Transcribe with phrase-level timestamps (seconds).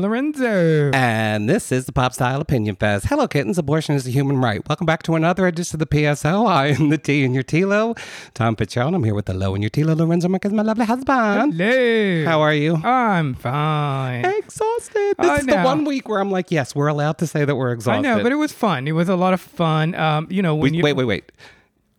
[0.00, 0.90] Lorenzo.
[0.94, 3.06] And this is the Pop Style Opinion Fest.
[3.06, 3.58] Hello, kittens.
[3.58, 4.66] Abortion is a human right.
[4.68, 6.46] Welcome back to another edition of the PSO.
[6.48, 7.98] I am the T in your TLo,
[8.34, 8.94] Tom Pichon.
[8.94, 11.54] I'm here with the low in your TLo, Lorenzo Marquez, my lovely husband.
[11.54, 12.24] Hello.
[12.24, 12.76] How are you?
[12.76, 14.24] I'm fine.
[14.24, 15.16] Exhausted.
[15.18, 17.54] This I is the one week where I'm like, yes, we're allowed to say that
[17.56, 18.06] we're exhausted.
[18.06, 18.88] I know, but it was fun.
[18.88, 19.94] It was a lot of fun.
[19.94, 21.32] Um, you know, when We- you wait, wait, wait.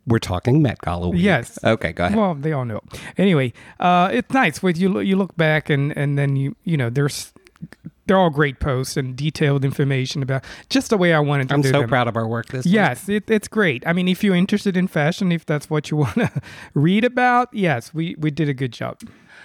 [0.08, 1.22] We're talking Met Gala week.
[1.22, 1.60] Yes.
[1.64, 2.18] Okay, go ahead.
[2.18, 2.82] Well, they all know.
[3.20, 6.90] Anyway, uh, it's nice when you you look back and and then you you know
[6.90, 7.32] there's
[8.08, 11.62] they're all great posts and detailed information about just the way I wanted to do
[11.62, 11.66] it.
[11.66, 11.90] I'm so them.
[11.90, 12.74] proud of our work this week.
[12.74, 13.86] Yes, it, it's great.
[13.86, 16.32] I mean, if you're interested in fashion, if that's what you want to
[16.74, 19.00] read about, yes, we we did a good job.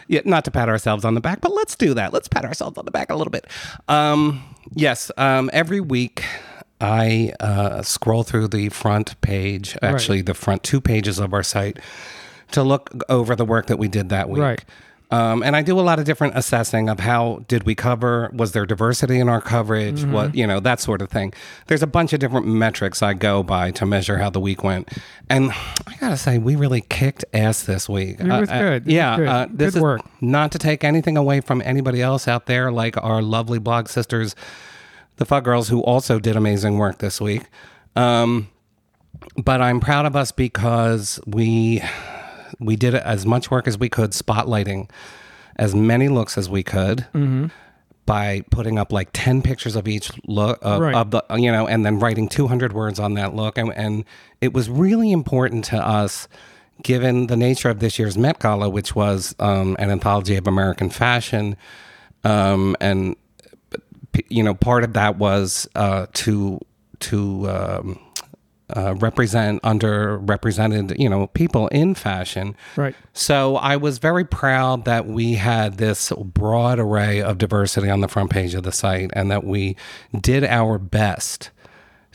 [0.08, 2.12] Yeah, not to pat ourselves on the back, but let's do that.
[2.12, 3.46] Let's pat ourselves on the back a little bit.
[3.88, 6.24] Um, yes, um, every week
[6.80, 11.78] I uh, scroll through the front page, actually the front two pages of our site,
[12.52, 14.42] to look over the work that we did that week.
[14.42, 14.64] Right.
[15.12, 18.28] Um, and I do a lot of different assessing of how did we cover?
[18.34, 20.00] Was there diversity in our coverage?
[20.00, 20.12] Mm-hmm.
[20.12, 21.32] What you know that sort of thing.
[21.68, 24.88] There's a bunch of different metrics I go by to measure how the week went,
[25.30, 25.52] and
[25.86, 28.18] I gotta say we really kicked ass this week.
[28.18, 28.82] It was Uh, uh, good.
[28.82, 29.28] It was yeah, good.
[29.28, 30.00] Uh, this Good is work.
[30.20, 34.34] not to take anything away from anybody else out there, like our lovely blog sisters,
[35.18, 37.42] the Fug Girls, who also did amazing work this week.
[37.94, 38.48] Um,
[39.42, 41.80] but I'm proud of us because we
[42.58, 44.90] we did as much work as we could, spotlighting
[45.56, 47.06] as many looks as we could.
[48.06, 50.94] By putting up like ten pictures of each look of, Right.
[50.94, 54.04] of the you know, and then writing two hundred words on that look, and, and
[54.40, 56.28] it was really important to us,
[56.84, 60.88] given the nature of this year's Met Gala, which was um, an anthology of American
[60.88, 61.56] fashion,
[62.22, 63.16] um, and
[64.28, 66.60] you know, part of that was uh, to
[67.00, 67.98] to um,
[68.74, 72.56] uh, represent underrepresented, you know, people in fashion.
[72.76, 72.94] Right.
[73.12, 78.08] So I was very proud that we had this broad array of diversity on the
[78.08, 79.76] front page of the site, and that we
[80.20, 81.50] did our best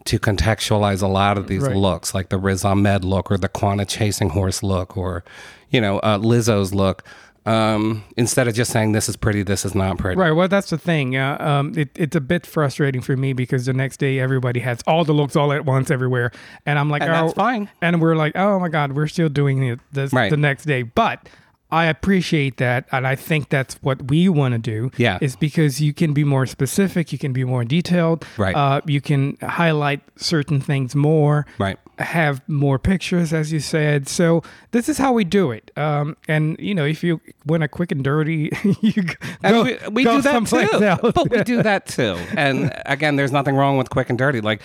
[0.05, 1.75] to contextualize a lot of these Right.
[1.75, 5.23] looks, like the Riz Ahmed look or the Quannah Chasinghorse look, or
[5.69, 7.03] you know, uh, Lizzo's look.
[7.45, 10.19] Um, instead of just saying this is pretty, this is not pretty.
[10.19, 10.31] Right.
[10.31, 11.17] Well, that's the thing.
[11.17, 14.79] Uh, um, it, it's a bit frustrating for me because the next day everybody has
[14.85, 16.31] all the looks all at once everywhere,
[16.67, 17.69] and I'm like, And oh, that's fine.
[17.81, 20.29] And we're like, oh my god, we're still doing it this Right.
[20.29, 21.27] the next day, but.
[21.71, 24.91] I appreciate that, and I think that's what we want to do.
[24.97, 25.17] Yeah.
[25.21, 28.25] is because you can be more specific, you can be more detailed.
[28.37, 28.55] Right.
[28.55, 31.45] Uh, you can highlight certain things more.
[31.57, 31.77] Right.
[31.99, 34.07] Have more pictures, as you said.
[34.07, 35.71] So this is how we do it.
[35.77, 38.51] Um, and you know, if you want a quick and dirty,
[38.81, 40.85] you go, we, we go do that too.
[40.85, 41.11] else.
[41.13, 42.17] But we do that too.
[42.35, 44.41] And again, there's nothing wrong with quick and dirty.
[44.41, 44.61] Like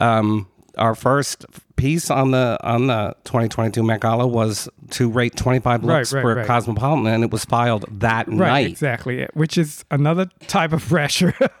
[0.00, 1.46] um, our first
[1.80, 6.22] piece on the on the 2022 Met Gala was to rate 25 Right, looks right,
[6.22, 6.46] for right.
[6.46, 8.70] Cosmopolitan, and it was filed that Right, night.
[8.70, 9.26] exactly.
[9.34, 11.34] Which is another type of pressure.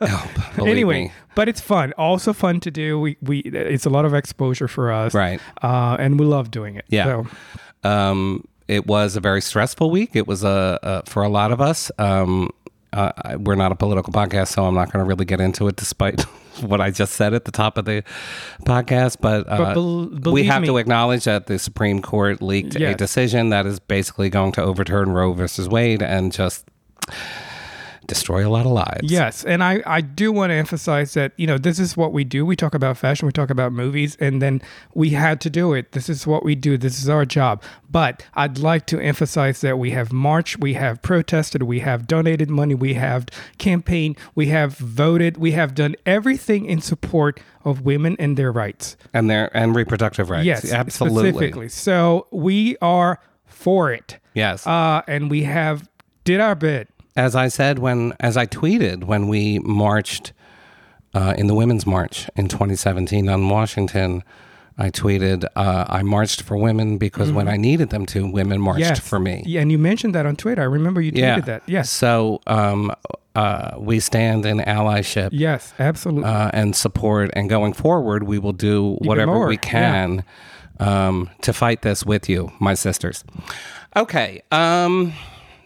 [0.56, 1.12] believe anyway, me.
[1.34, 1.92] but it's fun.
[1.98, 3.00] Also fun to do.
[3.00, 5.14] We we it's a lot of exposure for us.
[5.14, 5.40] Right.
[5.62, 6.84] Uh, and we love doing it.
[6.88, 7.04] Yeah.
[7.04, 7.26] So,
[7.88, 10.10] Um, it was a very stressful week.
[10.14, 11.90] It was a, a for a lot of us.
[11.98, 12.50] Um,
[12.92, 15.66] uh, I- we're not a political podcast, so I'm not going to really get into
[15.68, 16.20] it, despite
[16.60, 18.02] what I just said at the top of the
[18.64, 19.18] podcast.
[19.20, 19.56] But, uh,
[20.20, 24.28] But we have to acknowledge that the Supreme Court leaked a decision that is basically
[24.30, 26.66] going to overturn Roe versus Wade and just
[28.06, 29.10] destroy a lot of lives.
[29.10, 32.24] Yes, and I, I do want to emphasize that you know this is what we
[32.24, 32.44] do.
[32.46, 34.62] We talk about fashion, we talk about movies, and then
[34.94, 35.92] we had to do it.
[35.92, 36.76] This is what we do.
[36.76, 37.62] This is our job.
[37.90, 42.48] But I'd like to emphasize that we have marched, we have protested, we have donated
[42.48, 43.26] money, we have
[43.58, 48.96] campaigned, we have voted, we have done everything in support of women and their rights.
[49.12, 50.46] and their and reproductive rights.
[50.46, 51.30] Yes, absolutely.
[51.30, 51.68] specifically.
[51.68, 54.66] So we are for it, Yes.
[54.66, 55.88] uh, and we have
[56.24, 56.88] did our bit.
[57.16, 60.32] As I said when, as I tweeted when we marched
[61.14, 64.22] uh, in the Women's March in 2017 on Washington,
[64.78, 68.80] I tweeted, uh, "I marched for women because when I needed them to, women marched
[68.80, 70.62] Yes, for me." Yeah, and you mentioned that on Twitter.
[70.62, 71.40] I remember you tweeted Yeah.
[71.40, 71.62] that.
[71.66, 71.90] Yes.
[71.90, 72.90] So um,
[73.34, 76.24] uh, we stand in allyship Yes, absolutely.
[76.30, 79.60] uh, and support, and going forward, we will do whatever more, we yeah.
[79.60, 80.24] can
[80.78, 83.22] um, to fight this with you, my sisters.
[83.96, 84.40] Okay.
[84.50, 85.12] Um,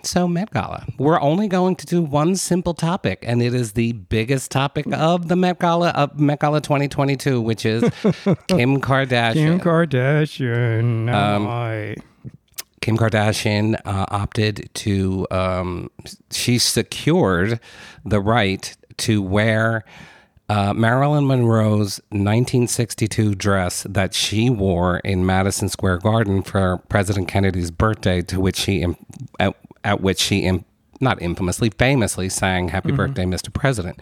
[0.07, 3.93] so Met Gala, we're only going to do one simple topic, and it is the
[3.93, 7.83] biggest topic of the Met Gala of Met Gala 2022, which is
[8.49, 9.35] Kim Kardashian.
[9.35, 11.13] Kim Kardashian.
[11.13, 11.97] Um, I,
[12.81, 15.91] Kim Kardashian uh, opted to, um,
[16.31, 17.59] she secured
[18.05, 19.85] the right to wear
[20.49, 27.71] uh, Marilyn Monroe's 1962 dress that she wore in Madison Square Garden for President Kennedy's
[27.71, 28.85] birthday, to which she,
[29.41, 30.65] at, at which she, im-
[31.01, 33.53] not infamously, famously sang "Happy Birthday, Mr.
[33.53, 34.01] President."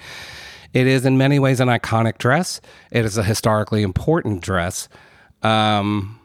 [0.73, 2.61] It is in many ways an iconic dress.
[2.91, 4.89] It is a historically important dress.
[5.43, 6.19] Um,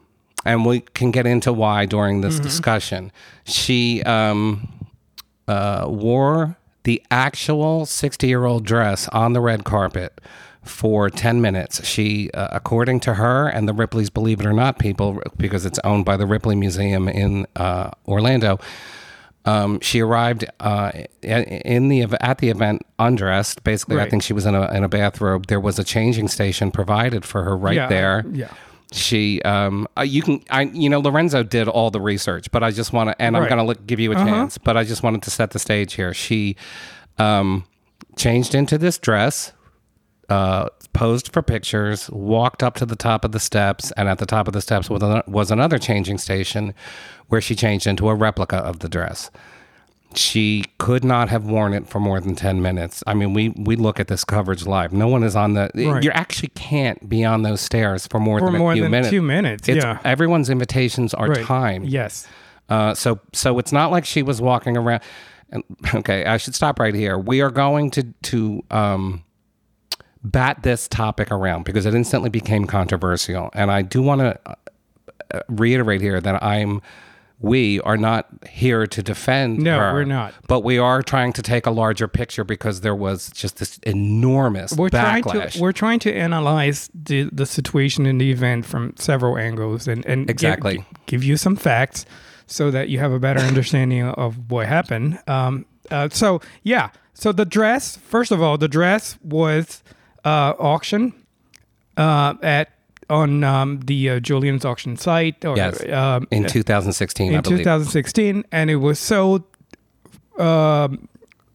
[0.46, 3.12] and we can get into why during this discussion.
[3.44, 4.70] She um,
[5.48, 10.22] uh, wore the actual 60 year old dress on the red carpet
[10.64, 11.86] for 10 minutes.
[11.86, 15.80] She, uh, according to her and the Ripley's Believe It or Not people, because it's
[15.84, 18.60] owned by the Ripley Museum in uh, Orlando,
[19.48, 20.92] um, she arrived uh,
[21.22, 23.64] in the at the event undressed.
[23.64, 25.48] Basically, I think she was in a in a bathrobe.
[25.48, 28.26] There was a changing station provided for her right Yeah, there.
[28.32, 28.50] yeah.
[28.94, 32.72] She, um, uh, you can, I, you know, Lorenzo did all the research, but I
[32.72, 33.56] just want to, and I'm Uh-huh.
[33.56, 36.14] going to give you a chance, but I just wanted to set the stage here.
[36.14, 36.56] She,
[37.18, 37.66] um,
[38.16, 39.52] changed into this dress,
[40.30, 44.26] uh, posed for pictures, walked up to the top of the steps, and at the
[44.26, 46.74] top of the steps was, ano- was another changing station
[47.28, 49.30] where she changed into a replica of the dress.
[50.16, 53.04] She could not have worn it for more than 10 minutes.
[53.06, 54.94] I mean, we, we look at this coverage live.
[54.94, 56.02] No one is on the, Right.
[56.04, 58.92] you actually can't be on those stairs for more For than a more few than
[58.92, 59.10] minutes.
[59.12, 60.00] two minutes, It's, yeah.
[60.06, 61.46] Everyone's invitations are Right.
[61.46, 61.90] timed.
[61.90, 62.26] Yes.
[62.70, 65.02] Uh, so so it's not like she was walking around.
[65.52, 65.64] And,
[65.96, 67.18] okay, I should stop right here.
[67.18, 69.24] We are going to to um,
[70.24, 75.42] bat this topic around because it instantly became controversial, and I do want to uh,
[75.50, 76.82] reiterate here that I'm.
[77.40, 80.34] We are not here to defend No, her, we're not.
[80.48, 84.74] But we are trying to take a larger picture because there was just this enormous
[84.76, 85.52] We're trying backlash.
[85.52, 90.04] to we're trying to analyze the the situation in the event from several angles and
[90.08, 90.84] and give- Exactly.
[91.06, 92.08] give, you some facts
[92.48, 95.20] so that you have a better understanding of what happened.
[95.28, 97.98] Um, uh, so yeah, so the dress.
[97.98, 99.84] First of all, the dress was
[100.28, 101.14] uh, auctioned
[101.98, 102.68] uh, at
[103.10, 105.82] on um, the uh, Julien's auction site or Yes.
[105.90, 107.60] um, in 2016, I in believe.
[107.60, 109.44] 2016, and it was sold.
[110.38, 111.08] Um,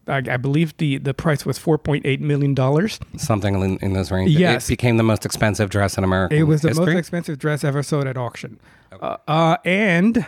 [0.07, 2.99] I, I believe the the price was 4.8 million dollars.
[3.17, 4.31] Something in, in this range.
[4.31, 4.65] Yes.
[4.65, 6.35] It became the most expensive dress in America.
[6.35, 6.85] It was the history.
[6.87, 8.59] most expensive dress ever sold at auction.
[9.01, 10.25] Uh, uh, and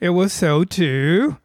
[0.00, 1.36] it was sold to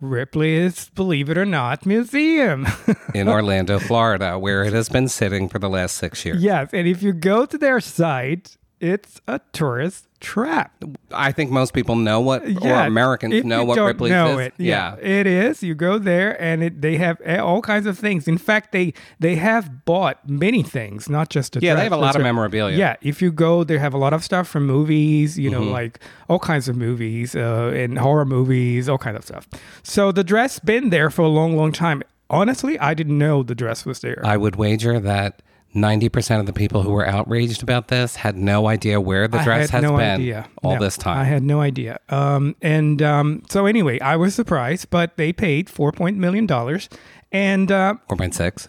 [0.00, 2.66] Ripley's Believe It or Not Museum.
[3.14, 6.42] in Orlando, Florida, where it has been sitting for the last six years.
[6.42, 6.70] yes.
[6.72, 10.72] And if you go to their site, it's a tourist trap.
[11.12, 14.46] I think most people know what, or Yeah, Americans if know what Ripley's know is.
[14.48, 15.62] It, yeah, it is.
[15.62, 18.26] You go there, and it, they have all kinds of things.
[18.28, 21.96] In fact, they they have bought many things, not just a Yeah, they have a
[21.96, 22.76] lot of memorabilia.
[22.76, 25.38] Yeah, if you go, they have a lot of stuff from movies.
[25.38, 25.64] You Mm-hmm.
[25.64, 29.48] know, like all kinds of movies uh, and horror movies, all kinds of stuff.
[29.82, 32.02] So the dress been there for a long, long time.
[32.30, 34.20] Honestly, I didn't know the dress was there.
[34.24, 35.40] I would wager that
[35.74, 39.44] 90% of the people who were outraged about this had no idea where the I
[39.44, 40.48] dress had has no been idea.
[40.62, 41.18] all No, this time.
[41.18, 42.00] I had no idea.
[42.08, 46.88] Um, and um, so anyway, I was surprised, but they paid four point million dollars.
[47.30, 48.68] And uh, 4.6.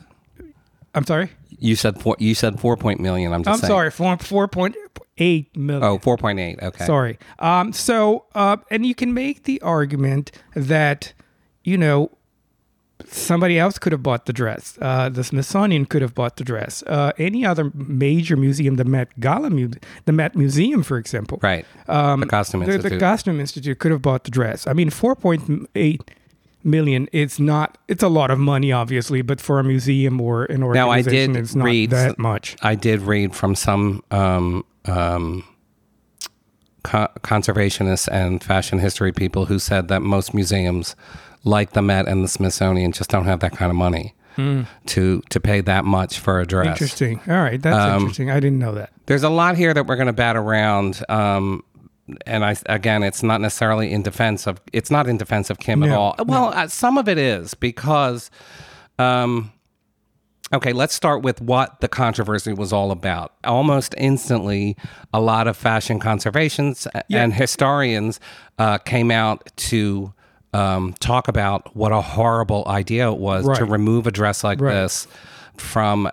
[0.93, 1.29] I'm sorry.
[1.57, 3.31] You said four, you said 4 point million.
[3.33, 3.69] I'm just I'm saying.
[3.71, 3.91] sorry.
[3.91, 4.75] Four four point
[5.17, 5.83] eight million.
[5.83, 6.61] Oh, 4.8.
[6.63, 6.85] Okay.
[6.85, 7.17] Sorry.
[7.39, 11.13] Um, so, uh, and you can make the argument that,
[11.63, 12.11] you know,
[13.07, 14.77] somebody else could have bought the dress.
[14.81, 16.83] Uh, the Smithsonian could have bought the dress.
[16.87, 19.71] Uh, any other major museum, the Met Gala, mu-
[20.05, 21.65] the Met Museum, for example, Right.
[21.87, 22.99] the Costume Um, the, Institute.
[22.99, 24.67] the Costume Institute could have bought the dress.
[24.67, 26.01] I mean, four point eight
[26.63, 27.07] million.
[27.13, 27.77] It's not.
[27.87, 31.33] It's a lot of money, obviously, but for a museum or an Now, I organization,
[31.33, 32.57] did it's not read that much.
[32.61, 35.43] I did read from some um, um,
[36.83, 40.95] co- conservationists and fashion history people who said that most museums,
[41.43, 44.13] like the Met and the Smithsonian, just don't have that kind of money
[44.85, 46.67] to to pay that much for a dress.
[46.67, 47.19] Interesting.
[47.27, 48.31] All right, that's Um, interesting.
[48.31, 48.89] I didn't know that.
[49.05, 51.03] There's a lot here that we're going to bat around.
[51.09, 51.61] Um,
[52.25, 55.83] and I again, it's not necessarily in defense of it's not in defense of Kim
[55.83, 56.15] at No, all.
[56.25, 58.31] Well, uh, some of it is because,
[58.97, 59.51] um,
[60.53, 63.33] okay, let's start with what the controversy was all about.
[63.43, 64.75] Almost instantly,
[65.13, 68.19] a lot of fashion conservations and historians
[68.57, 70.13] uh, came out to
[70.53, 74.73] um, talk about what a horrible idea it was to remove a dress like Right.
[74.73, 75.07] this
[75.57, 76.03] from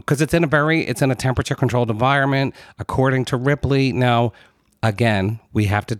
[0.00, 4.32] because it's in a very it's in a temperature controlled environment according to ripley now
[4.82, 5.98] again we have to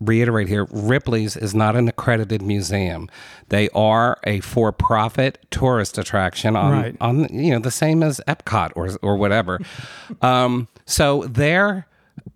[0.00, 3.08] reiterate here ripley's is not an accredited museum
[3.48, 6.96] they are a for-profit tourist attraction on Right.
[7.00, 9.58] on you know the same as epcot or or whatever
[10.22, 11.86] um so they're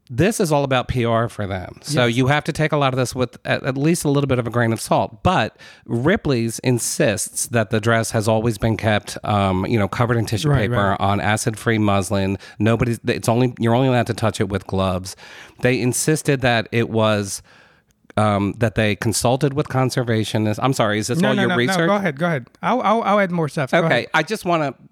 [0.08, 1.78] this is all about PR for them.
[1.82, 4.28] So you have to take a lot of this with at, at least a little
[4.28, 5.22] bit of a grain of salt.
[5.22, 10.26] But Ripley's insists that the dress has always been kept, um, you know, covered in
[10.26, 11.00] tissue Right, paper right.
[11.00, 12.38] on acid-free muslin.
[12.58, 13.00] Nobody's.
[13.06, 15.16] It's only you're only allowed to touch it with gloves.
[15.62, 17.42] They insisted that it was
[18.16, 20.58] um, that they consulted with conservationists.
[20.62, 21.78] I'm sorry, is this No, all no, your no, research?
[21.78, 21.86] no.
[21.88, 22.18] Go ahead.
[22.18, 22.46] Go ahead.
[22.62, 23.72] I'll, I'll, I'll add more stuff.
[23.72, 24.06] Go Okay, ahead.
[24.14, 24.82] I just want to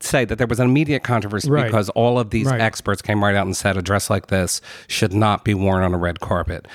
[0.00, 1.64] say that there was an immediate controversy Right.
[1.66, 2.60] because all of these Right.
[2.60, 5.94] experts came right out and said a dress like this should not be worn on
[5.94, 6.66] a red carpet.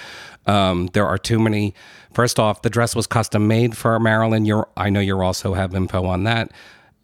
[0.48, 1.74] Um, there are too many.
[2.13, 4.46] First off, the dress was custom made for Marilyn.
[4.46, 6.51] You're, I know you also have info on that.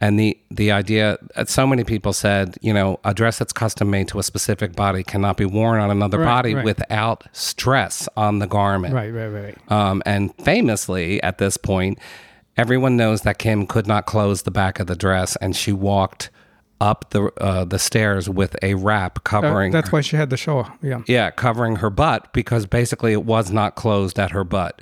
[0.01, 3.89] And the the idea, that so many people said, you know, a dress that's custom
[3.89, 6.65] made to a specific body cannot be worn on another Right, body right.
[6.65, 8.93] without stress on the garment.
[8.93, 9.57] Right, right, right.
[9.71, 11.99] Um, and famously, at this point,
[12.57, 16.29] everyone knows that Kim could not close the back of the dress, and she walked
[16.81, 19.71] up the uh, the stairs with a wrap Uh, covering.
[19.71, 20.67] that's why she had the show.
[20.81, 21.01] Yeah.
[21.07, 24.81] yeah, covering her butt because basically it was not closed at her butt.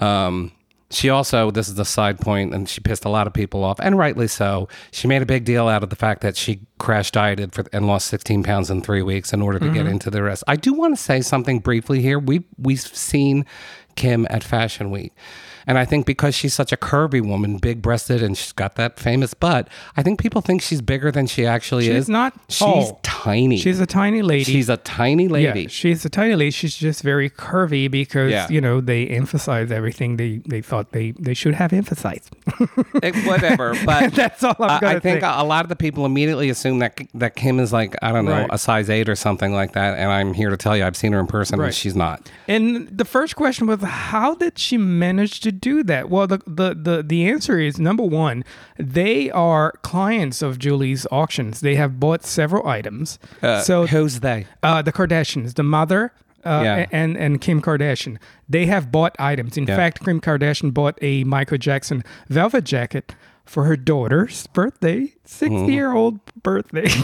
[0.00, 0.52] Um,
[0.88, 3.80] she also, this is a side point, and she pissed a lot of people off,
[3.80, 4.68] and rightly so.
[4.92, 7.86] She made a big deal out of the fact that she crash dieted for, and
[7.88, 10.44] lost 16 pounds in three weeks in order to get into the rest.
[10.46, 12.18] I do want to say something briefly here.
[12.20, 13.44] We we've seen
[13.96, 15.12] Kim at Fashion Week.
[15.66, 18.98] And I think because she's such a curvy woman, big breasted, and she's got that
[19.00, 22.04] famous butt, I think people think she's bigger than she actually is.
[22.04, 23.00] She's not She's tall.
[23.02, 23.58] tiny.
[23.58, 24.44] She's a tiny lady.
[24.44, 25.62] She's a tiny lady.
[25.62, 26.50] Yeah, she's a tiny lady.
[26.52, 28.46] She's just very curvy because Yeah.
[28.48, 32.30] you know they emphasize everything they they thought they they should have emphasized.
[33.02, 33.74] Eh, whatever.
[33.84, 35.26] But That's all I'm I, gonna I think say.
[35.30, 38.32] a lot of the people immediately assume that that Kim is like I don't know
[38.32, 38.48] Right.
[38.50, 39.98] a size eight or something like that.
[39.98, 42.30] And I'm here to tell you, I've seen her in person, and she's not.
[42.48, 46.08] And the first question was, how did she manage to do that?
[46.10, 48.44] Well, the the the, the answer is number one,
[48.78, 51.60] they are clients of Julien's auctions.
[51.60, 53.18] They have bought several items.
[53.42, 54.46] Uh, so who's they?
[54.62, 56.12] uh, the Kardashians, the mother.
[56.44, 56.86] Uh, Yeah.
[56.92, 59.56] and and Kim Kardashian, they have bought items.
[59.56, 59.74] In Yeah.
[59.76, 65.92] fact, Kim Kardashian bought a Michael Jackson velvet jacket for her daughter's birthday, six year
[65.92, 66.88] old birthday.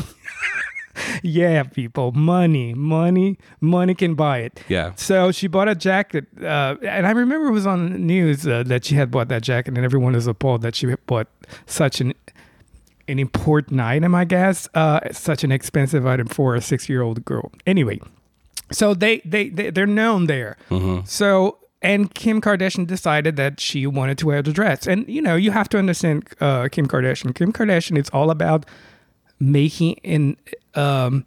[1.23, 4.61] yeah, people, money, money, money can buy it.
[4.69, 4.93] Yeah.
[4.97, 8.63] So she bought a jacket, uh, and I remember it was on the news uh,
[8.65, 11.29] that she had bought that jacket, and everyone was appalled that she bought
[11.67, 12.15] such an
[13.09, 17.25] an important item, I guess, uh, such an expensive item for a six year old
[17.25, 17.51] girl.
[17.67, 18.01] Anyway,
[18.71, 20.57] so they they, they they're known there.
[21.05, 25.37] So and Kim Kardashian decided that she wanted to wear the dress, and you know
[25.37, 27.35] you have to understand uh, Kim Kardashian.
[27.35, 28.67] Kim Kardashian is all about
[29.43, 30.37] making an
[30.75, 31.27] um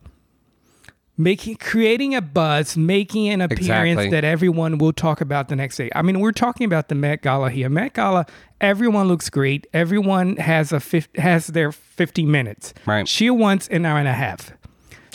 [1.18, 3.62] making creating a buzz making an appearance
[4.00, 4.10] Exactly.
[4.10, 5.90] that everyone will talk about the next day.
[5.96, 7.70] I mean we're talking about the met gala here.
[7.70, 8.26] Met gala
[8.62, 9.68] everyone looks great.
[9.74, 12.74] Everyone has a fif- has their 50 minutes.
[12.86, 13.08] Right.
[13.08, 14.52] she wants an hour and a half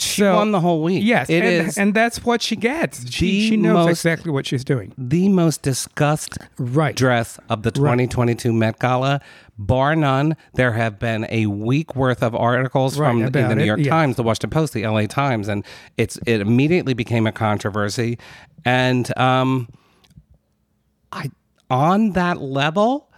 [0.01, 1.03] She won the whole week.
[1.03, 4.45] yes it and, is and that's what she gets she, she knows most- exactly what
[4.45, 6.95] she's doing the most discussed Right.
[6.95, 9.21] dress of the 2022 Met Gala,
[9.57, 10.35] bar none.
[10.55, 13.87] There have been a week worth of articles Right, from the New it, York yes.
[13.89, 15.63] Times, the Washington Post, the LA Times, and
[15.97, 18.17] it's it immediately became a controversy.
[18.65, 19.67] And um,
[21.11, 21.29] I
[21.69, 23.10] on that level.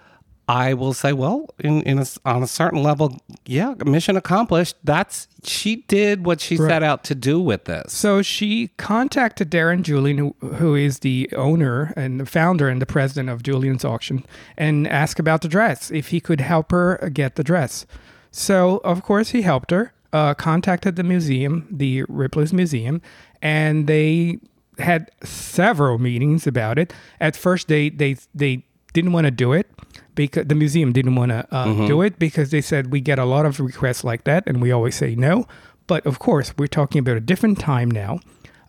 [0.47, 4.75] I will say, well, in, in a, on a certain level, yeah, mission accomplished.
[4.83, 7.93] That's she did what she set out to do with this.
[7.93, 12.85] So she contacted Darren Julien, who, who is the owner and the founder and the
[12.85, 14.25] president of Julien's Auction,
[14.57, 17.85] and asked about the dress, if he could help her get the dress.
[18.31, 23.01] So, of course, he helped her, uh, contacted the museum, the Ripley's Museum,
[23.41, 24.39] and they
[24.79, 26.93] had several meetings about it.
[27.21, 29.69] At first, they, they, they didn't want to do it
[30.15, 33.25] because the museum didn't want to uh, do it because they said we get a
[33.25, 35.47] lot of requests like that and we always say no.
[35.87, 38.19] But of course, we're talking about a different time now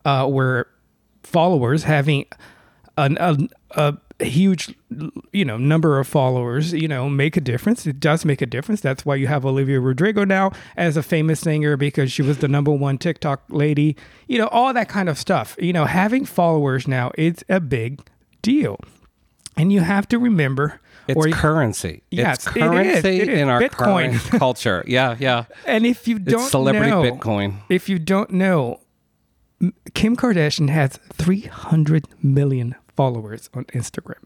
[0.05, 0.67] uh, where
[1.23, 2.27] followers having
[2.97, 3.39] an, a,
[3.73, 4.73] a huge
[5.33, 7.87] you know number of followers you know make a difference.
[7.87, 8.81] It does make a difference.
[8.81, 12.49] That's why you have olivia rodrigo now as a famous singer because she was the
[12.49, 13.97] number one tiktok lady.
[14.29, 15.57] You know all that kind of stuff.
[15.61, 18.01] You know having followers now it's a big
[18.43, 18.79] deal.
[19.57, 22.03] And you have to remember It's or- currency.
[22.11, 22.63] Yes, it's it is.
[22.63, 23.39] currency It is.
[23.41, 23.71] in our Bitcoin.
[24.19, 24.85] current culture.
[24.87, 25.45] Yeah, yeah.
[25.67, 27.57] and if you don't It's celebrity know, Bitcoin.
[27.69, 28.81] if you don't know,
[29.95, 34.17] Kim Kardashian has 300 million followers on Instagram.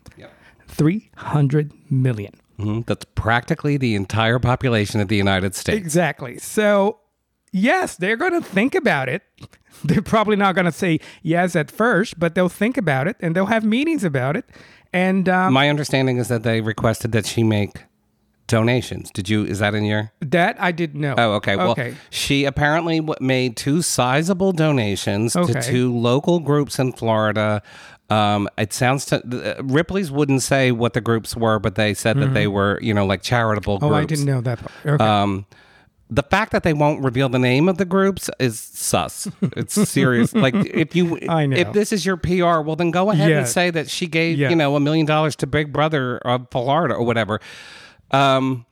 [0.67, 2.35] 300 million.
[2.59, 2.87] Mhm.
[2.87, 5.79] That's practically the entire population of the United States.
[5.79, 6.39] Exactly.
[6.39, 6.99] So,
[7.53, 9.23] yes, they're going to think about it.
[9.85, 13.37] They're probably not going to say yes at first, but they'll think about it and
[13.37, 14.45] they'll have meetings about it.
[14.93, 17.85] And um, My understanding is that they requested that she make
[18.47, 19.11] donations.
[19.11, 19.45] Did you?
[19.45, 20.13] Is that in your?
[20.21, 21.15] that I didn't know.
[21.19, 21.57] Oh, okay.
[21.57, 21.95] Well, Okay.
[22.11, 25.53] she apparently made two sizable donations Okay.
[25.53, 27.63] to two local groups in Florida.
[28.11, 29.17] Um, it sounds to
[29.59, 32.95] uh, Ripley's wouldn't say what the groups were, but they said that they were, you
[32.95, 33.95] know, like charitable Oh, groups.
[33.95, 34.59] I didn't know that.
[34.61, 34.73] part.
[34.87, 35.05] Okay.
[35.05, 35.45] Um,
[36.11, 39.29] the fact that they won't reveal the name of the groups is sus.
[39.43, 40.33] It's serious.
[40.35, 41.57] like if you I know.
[41.57, 43.39] if this is your PR, well then go ahead Yeah.
[43.39, 44.49] and say that she gave, Yeah.
[44.51, 47.41] you know, a million dollars to Big Brother of Florida or whatever.
[48.11, 48.65] Um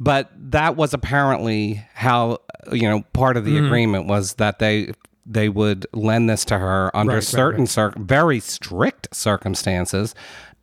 [0.00, 2.38] but that was apparently how
[2.72, 3.66] you know part of the Mm-hmm.
[3.66, 4.92] agreement was that they
[5.26, 10.14] they would lend this to her under Right, right, certain cir- very strict circumstances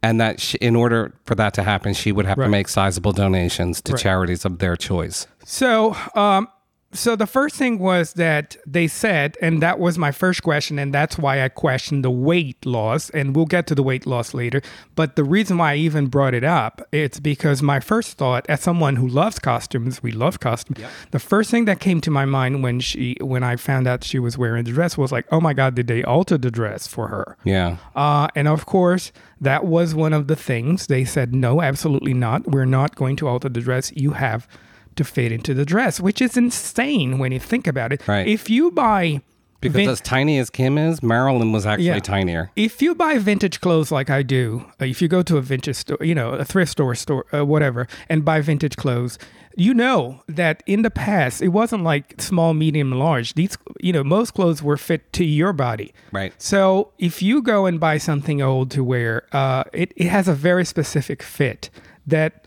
[0.05, 3.12] and that she, in order for that to happen she would have to make sizable
[3.12, 5.25] donations to charities of their choice.
[5.43, 6.47] So, um,
[6.95, 10.93] so the first thing was that they said, and that was my first question, and
[10.93, 14.61] that's why I questioned the weight loss, and we'll get to the weight loss later.
[14.95, 18.61] But the reason why I even brought it up, it's because my first thought, as
[18.61, 20.79] someone who loves costumes, we love costumes.
[21.11, 24.19] The first thing that came to my mind when she, when I found out she
[24.19, 27.09] was wearing the dress, was like, oh my god, did they alter the dress for
[27.09, 27.37] her?
[27.43, 29.11] yeah Uh, and of course,
[29.41, 32.47] that was one of the things they said, no, absolutely not.
[32.47, 33.91] We're not going to alter the dress.
[33.95, 34.47] You have
[34.95, 38.07] to fit into the dress, which is insane when you think about it.
[38.07, 38.27] Right.
[38.27, 39.21] If you buy
[39.61, 41.99] because vin- as tiny as kim is marilyn was actually Yeah.
[41.99, 45.41] tinier if you buy vintage clothes like I do, uh, if you go to a
[45.41, 49.17] vintage store, you know, a thrift store, store, uh, whatever, and buy vintage clothes,
[49.57, 53.33] you know that in the past it wasn't like small, medium, large.
[53.33, 55.93] These, you know, most clothes were fit to your body.
[56.11, 56.33] Right.
[56.37, 60.33] So if you go and buy something old to wear, uh, it, it has a
[60.35, 61.69] very specific fit
[62.05, 62.45] that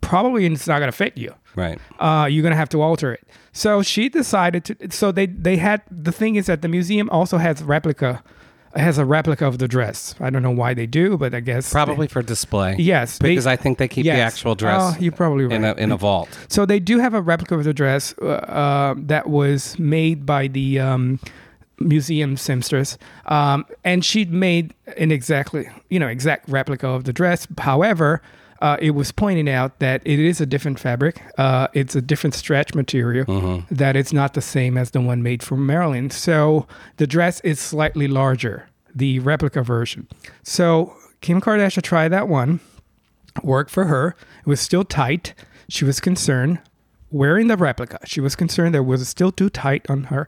[0.00, 3.26] probably it's not going to fit you right uh, you're gonna have to alter it.
[3.52, 4.76] So she decided to.
[4.90, 8.22] So they they had the thing is that the museum also has replica,
[8.74, 10.14] has a replica of the dress.
[10.20, 13.46] I don't know why they do, but I guess probably for display Yes, they- because
[13.46, 15.56] i think they keep the actual dress Oh, you're probably right.
[15.56, 18.26] in a, in a vault So they do have a replica of the dress uh,
[18.26, 21.20] uh, that was made by the um,
[21.78, 27.46] museum seamstress, um, and she'd made an exactly you know exact replica of the dress.
[27.58, 28.22] However.
[28.62, 31.20] Uh, it was pointed out that it is a different fabric.
[31.36, 33.24] Uh, it's a different stretch material.
[33.70, 36.10] That it's not the same as the one made for Marilyn.
[36.10, 40.06] So the dress is slightly larger, the replica version.
[40.44, 42.60] So Kim Kardashian tried that one
[43.42, 44.14] worked for her.
[44.40, 45.34] It was still tight.
[45.68, 46.60] She was concerned
[47.10, 47.98] wearing the replica.
[48.04, 50.26] She was concerned that it was still too tight on her,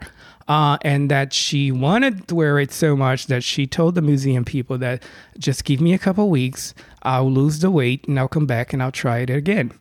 [0.49, 4.45] uh, and that she wanted to wear it so much that she told the museum
[4.45, 5.03] people that
[5.39, 8.83] just give me a couple weeks, I'll lose the weight, and I'll come back and
[8.83, 9.73] I'll try it again.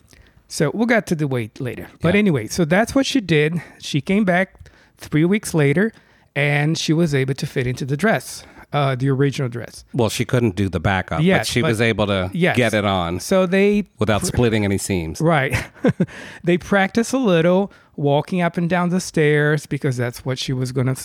[0.48, 1.88] So we'll get to the weight later.
[2.02, 2.20] But Yeah.
[2.20, 3.62] anyway, so that's what she did.
[3.80, 5.92] She came back three weeks later,
[6.36, 9.84] and she was able to fit into the dress, uh, the original dress.
[9.94, 12.58] well she couldn't do the backup but Yes, she but- was able to Yes.
[12.58, 15.54] get it on So they without splitting any seams Right.
[16.44, 20.72] they practice a little walking up and down the stairs because that's what she was
[20.72, 20.96] going to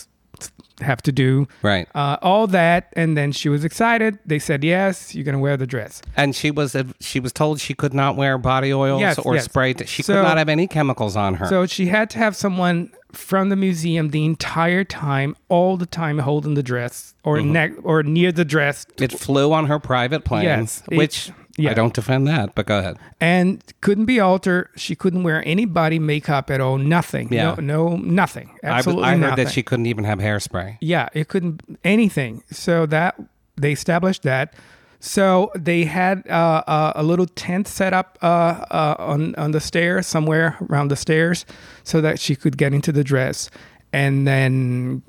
[0.81, 1.45] have to do.
[1.61, 2.93] right Uh, all that.
[2.95, 4.17] And then she was excited.
[4.25, 6.01] They said, yes, you're going to wear the dress.
[6.15, 9.43] And she was she was told she could not wear body oils Yes, or yes.
[9.45, 9.73] spray.
[9.85, 11.47] She So- could not have any chemicals on her.
[11.47, 16.19] So she had to have someone from the museum the entire time, all the time,
[16.19, 17.51] holding the dress or Mm-hmm.
[17.51, 18.85] neck or near the dress.
[18.97, 21.71] it flew on her private plane, Yes, it- which yeah.
[21.71, 22.97] I don't defend that, but go ahead.
[23.19, 24.69] and couldn't be altered.
[24.75, 26.77] She couldn't wear any body makeup at all.
[26.77, 27.31] Nothing.
[27.31, 27.55] Yeah.
[27.59, 28.57] No, no nothing.
[28.63, 30.77] I, Absolutely I heard that she couldn't even have hairspray.
[30.81, 32.43] Yeah, it couldn't anything.
[32.51, 33.19] So that
[33.55, 34.53] they established that.
[35.01, 38.25] So they had uh, uh, a little tent set up uh,
[38.69, 41.45] uh, on on the stairs somewhere around the stairs,
[41.83, 43.49] so that she could get into the dress,
[43.93, 45.01] and then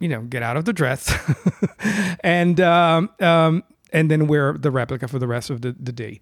[0.00, 1.14] you know get out of the dress,
[2.24, 6.20] and um, um, and then wear the replica for the rest of the, the day.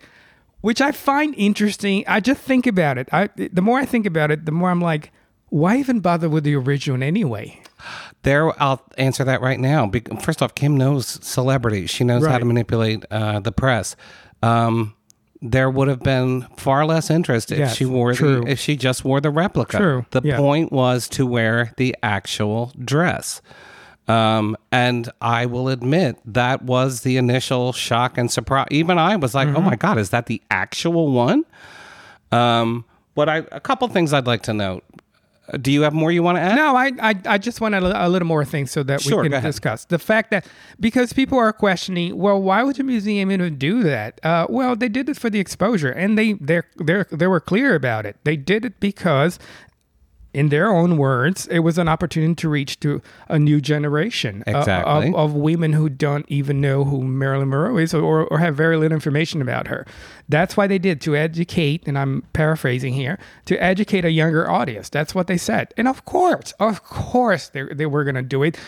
[0.60, 2.04] Which I find interesting.
[2.06, 3.08] I just think about it.
[3.12, 5.12] I the more I think about it, the more I'm like,
[5.50, 7.60] why even bother with the original anyway?
[8.22, 9.90] There, I'll answer that right now.
[10.22, 11.90] First off, Kim knows celebrities.
[11.90, 13.94] She knows how to manipulate uh, the press.
[14.42, 14.94] Um,
[15.42, 18.40] there would have been far less interest if Yes, she wore true.
[18.40, 19.76] the if she just wore the replica.
[19.76, 20.38] True, The yeah.
[20.38, 23.42] point was to wear the actual dress.
[24.06, 28.68] Um, and I will admit that was the initial shock and surprise.
[28.70, 29.64] Even I was like, "Oh Mm-hmm.
[29.64, 31.44] my god, is that the actual one?"
[32.32, 34.84] Um, what I a couple things I'd like to note.
[35.52, 36.56] Uh, Do you have more you want to add?
[36.56, 39.28] No, I, I, I just want a, a little more things so that Sure, we
[39.28, 40.46] can discuss the fact that
[40.80, 44.20] because people are questioning, well, why would the museum even do that?
[44.24, 47.74] Uh, well, they did it for the exposure, and they they they they were clear
[47.74, 48.16] about it.
[48.24, 49.38] They did it because.
[50.34, 54.58] In their own words, it was an opportunity to reach to a new generation uh,
[54.58, 55.08] Exactly.
[55.08, 58.76] of, of women who don't even know who Marilyn Monroe is or, or have very
[58.76, 59.86] little information about her.
[60.28, 64.88] That's why they did to educate, and I'm paraphrasing here, to educate a younger audience.
[64.88, 65.72] That's what they said.
[65.76, 68.58] And of course, of course, they, they were going to do it.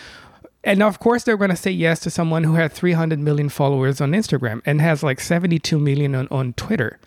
[0.62, 4.00] And of course, they're going to say yes to someone who had 300 million followers
[4.00, 6.98] on Instagram and has like 72 million on, on Twitter.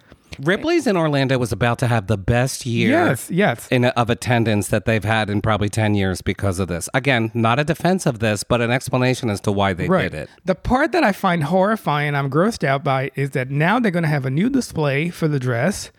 [0.43, 3.67] Ripley's in Orlando was about to have the best year Yes, yes.
[3.69, 6.89] in of attendance that they've had in probably 10 years because of this.
[6.93, 10.11] Again, not a defense of this, but an explanation as to why they Right.
[10.11, 10.29] did it.
[10.45, 14.03] The part that I find horrifying, I'm grossed out by, is that now they're going
[14.03, 15.91] to have a new display for the dress.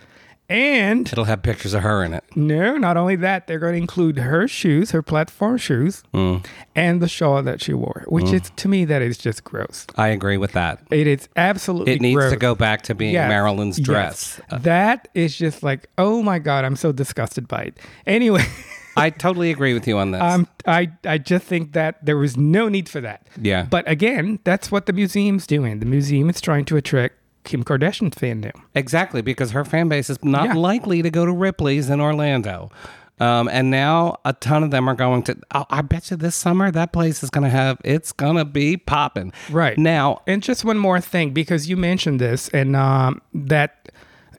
[0.50, 2.24] And It'll have pictures of her in it.
[2.34, 6.44] no, not only that, they're going to include her shoes, her platform shoes, Mm.
[6.74, 9.86] and the shawl that she wore, which is, to me, that is just gross.
[9.96, 10.82] I agree with that.
[10.90, 12.32] It is absolutely It needs gross.
[12.32, 13.86] to go back to being Yes, Marilyn's yes.
[13.86, 14.40] dress.
[14.50, 17.78] That is just like, oh my God, I'm so disgusted by it.
[18.06, 18.44] Anyway,
[18.96, 20.20] I totally agree with you on this.
[20.20, 23.24] um, I, I just think that there was no need for that.
[23.40, 23.66] Yeah.
[23.70, 25.78] But again, that's what the museum's doing.
[25.78, 28.52] The museum is trying to attract Kim Kardashian fan now.
[28.74, 30.54] Exactly, because her fan base is not Yeah.
[30.54, 32.70] likely to go to Ripley's in Orlando.
[33.18, 35.36] Um, and now a ton of them are going to.
[35.50, 37.76] I I bet you this summer that place is going to have.
[37.84, 39.32] It's going to be popping.
[39.50, 39.76] Right.
[39.76, 43.90] now, And just one more thing, because you mentioned this, and um, that,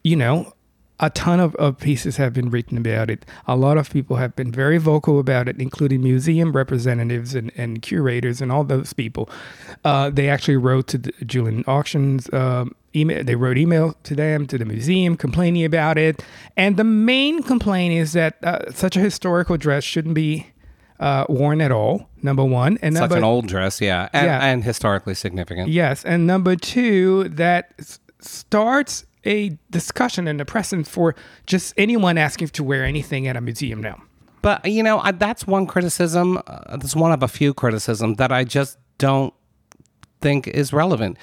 [0.04, 0.54] you know,
[1.00, 3.24] a ton of, of pieces have been written about it.
[3.48, 7.82] A lot of people have been very vocal about it, including museum representatives and, and
[7.84, 9.30] curators and all those people.
[9.84, 12.32] Uh, they actually wrote to the Julien Auctions.
[12.34, 16.24] Um, email they wrote email to them to the museum complaining about it
[16.58, 20.48] and the main complaint is that uh, such a historical dress shouldn't be
[21.00, 24.46] uh, worn at all number one and such number an old dress, yeah, and, Yeah.
[24.46, 25.68] and historically significant.
[25.70, 31.16] Yes, and number two, that s- starts a discussion and a precedent for
[31.48, 34.00] just anyone asking to wear anything at a museum now.
[34.44, 36.38] But you know, I, that's one criticism.
[36.46, 39.34] Uh, that's one of a few criticisms that I just don't
[40.22, 41.18] think is relevant.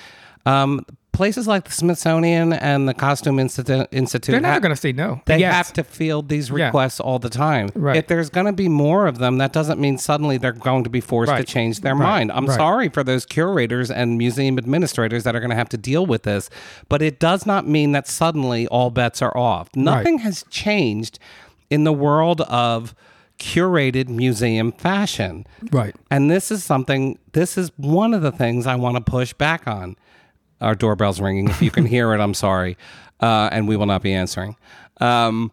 [0.44, 0.84] Um,
[1.18, 4.92] places like the Smithsonian and the Costume Institute, Institute They're never ha- going to say
[4.92, 5.20] no.
[5.26, 5.52] They yes.
[5.52, 6.66] have to field these Yeah.
[6.66, 7.70] requests all the time.
[7.74, 7.96] Right.
[7.96, 10.90] If there's going to be more of them, that doesn't mean suddenly they're going to
[10.90, 11.44] be forced Right.
[11.44, 12.08] to change their Right.
[12.28, 12.32] mind.
[12.32, 16.06] I'm sorry for those curators and museum administrators that are going to have to deal
[16.06, 16.48] with this,
[16.88, 19.68] but it does not mean that suddenly all bets are off.
[19.74, 21.18] Nothing has changed
[21.68, 22.94] in the world of
[23.40, 25.46] curated museum fashion.
[25.72, 25.94] Right.
[26.10, 29.66] And this is something, this is one of the things I want to push back
[29.66, 29.96] on.
[30.60, 31.48] Our doorbell's ringing.
[31.48, 32.76] If you can hear it, I'm sorry.
[33.20, 34.56] Uh, and we will not be answering.
[35.00, 35.52] Um,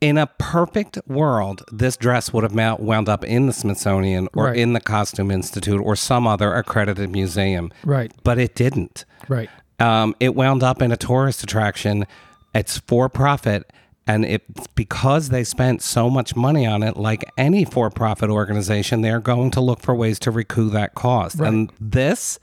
[0.00, 4.56] in a perfect world, this dress would have wound up in the Smithsonian or Right.
[4.56, 7.72] in the Costume Institute or some other accredited museum.
[7.84, 8.12] Right.
[8.22, 9.04] But it didn't.
[9.28, 9.48] Right.
[9.80, 12.06] Um, it wound up in a tourist attraction.
[12.54, 13.72] It's for profit.
[14.06, 19.00] And it's because they spent so much money on it, like any for profit organization,
[19.00, 21.40] they're going to look for ways to recoup that cost.
[21.40, 22.38] And this,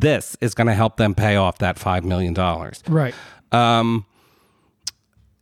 [0.00, 2.34] this is going to help them pay off that $5 million.
[2.88, 3.14] Right.
[3.52, 4.04] Um,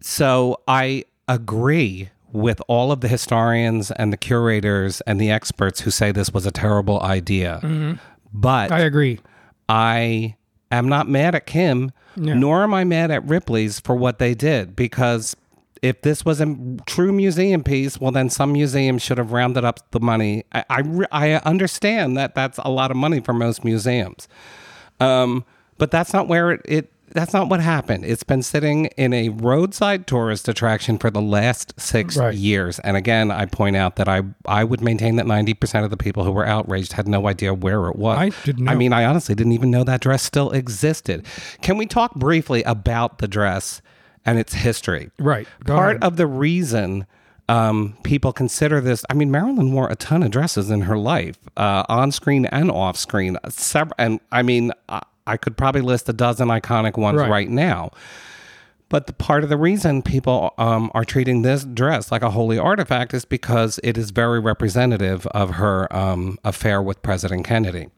[0.00, 5.90] So I agree with all of the historians and the curators and the experts who
[5.90, 7.98] say this was a terrible idea.
[8.32, 9.20] But I agree.
[9.68, 10.36] I
[10.70, 14.74] am not mad at Kim, nor am I mad at Ripley's for what they did
[14.76, 15.36] because
[15.84, 19.78] if this was a true museum piece, well, then some museums should have rounded up
[19.90, 20.44] the money.
[20.52, 24.26] I, I, I understand that that's a lot of money for most museums.
[24.98, 25.44] Um,
[25.76, 28.04] but that's not where it, it that's not what happened.
[28.04, 32.34] It's been sitting in a roadside tourist attraction for the last six Right.
[32.34, 32.78] years.
[32.80, 35.96] And again, I point out that I I would maintain that ninety percent of the
[35.98, 38.18] people who were outraged had no idea where it was.
[38.18, 41.26] I didn't I mean, I honestly didn't even know that dress still existed.
[41.60, 43.82] Can we talk briefly about the dress
[44.24, 45.10] and its history?
[45.18, 45.46] Right.
[45.64, 46.04] Go Part ahead.
[46.04, 47.06] of the reason
[47.48, 51.38] um, people consider this, I mean, Marilyn wore a ton of dresses in her life,
[51.56, 53.36] uh, on screen and off screen.
[53.48, 57.30] Several, and I mean, I, I could probably list a dozen iconic ones Right.
[57.30, 57.90] right, now.
[58.88, 62.58] But the part of the reason people um, are treating this dress like a holy
[62.58, 67.88] artifact is because it is very representative of her um, affair with President Kennedy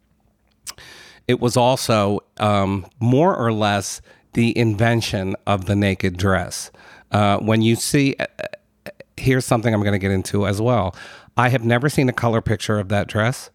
[1.29, 4.01] it was also um, more or less
[4.37, 6.71] the invention of the naked dress.
[7.11, 10.95] Uh, when you see, uh, uh, here's something I'm going to get into as well.
[11.39, 13.51] I have never seen a color picture of that dress.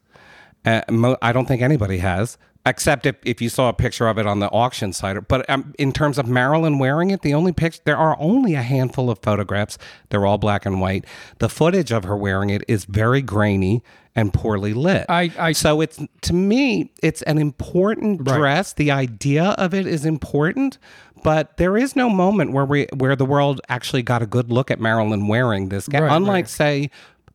[0.66, 4.18] Uh, mo- I don't think anybody has, except if, if you saw a picture of
[4.18, 5.28] it on the auction site.
[5.28, 8.64] But um, in terms of Marilyn wearing it, the only picture, there are only a
[8.64, 9.78] handful of photographs.
[10.10, 11.06] They're all black and white.
[11.38, 13.84] The footage of her wearing it is very grainy
[14.16, 15.06] and poorly lit.
[15.10, 18.38] I- I- so it's to me, it's an important Right.
[18.38, 18.74] dress.
[18.74, 20.78] The idea of it is important,
[21.24, 24.70] but there is no moment where we where the world actually got a good look
[24.72, 25.88] at Marilyn wearing this.
[25.92, 26.50] Right, Unlike right.
[26.50, 26.90] say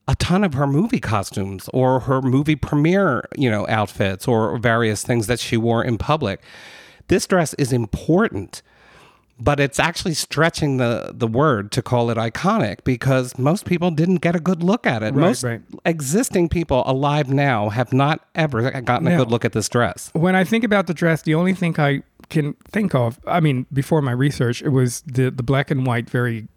[0.08, 5.02] a ton of her movie costumes or her movie premiere, you know, outfits or various
[5.02, 6.40] things that she wore in public.
[7.08, 8.62] This dress is important,
[9.38, 14.16] but it's actually stretching the the word to call it iconic because most people didn't
[14.16, 15.14] get a good look at it.
[15.14, 15.60] most right.
[15.84, 19.18] existing people alive now have not ever gotten a No.
[19.18, 20.10] good look at this dress.
[20.14, 23.20] when I think about the dress, the only thing I can think of.
[23.26, 26.48] I mean, before my research, it was the the black and white, very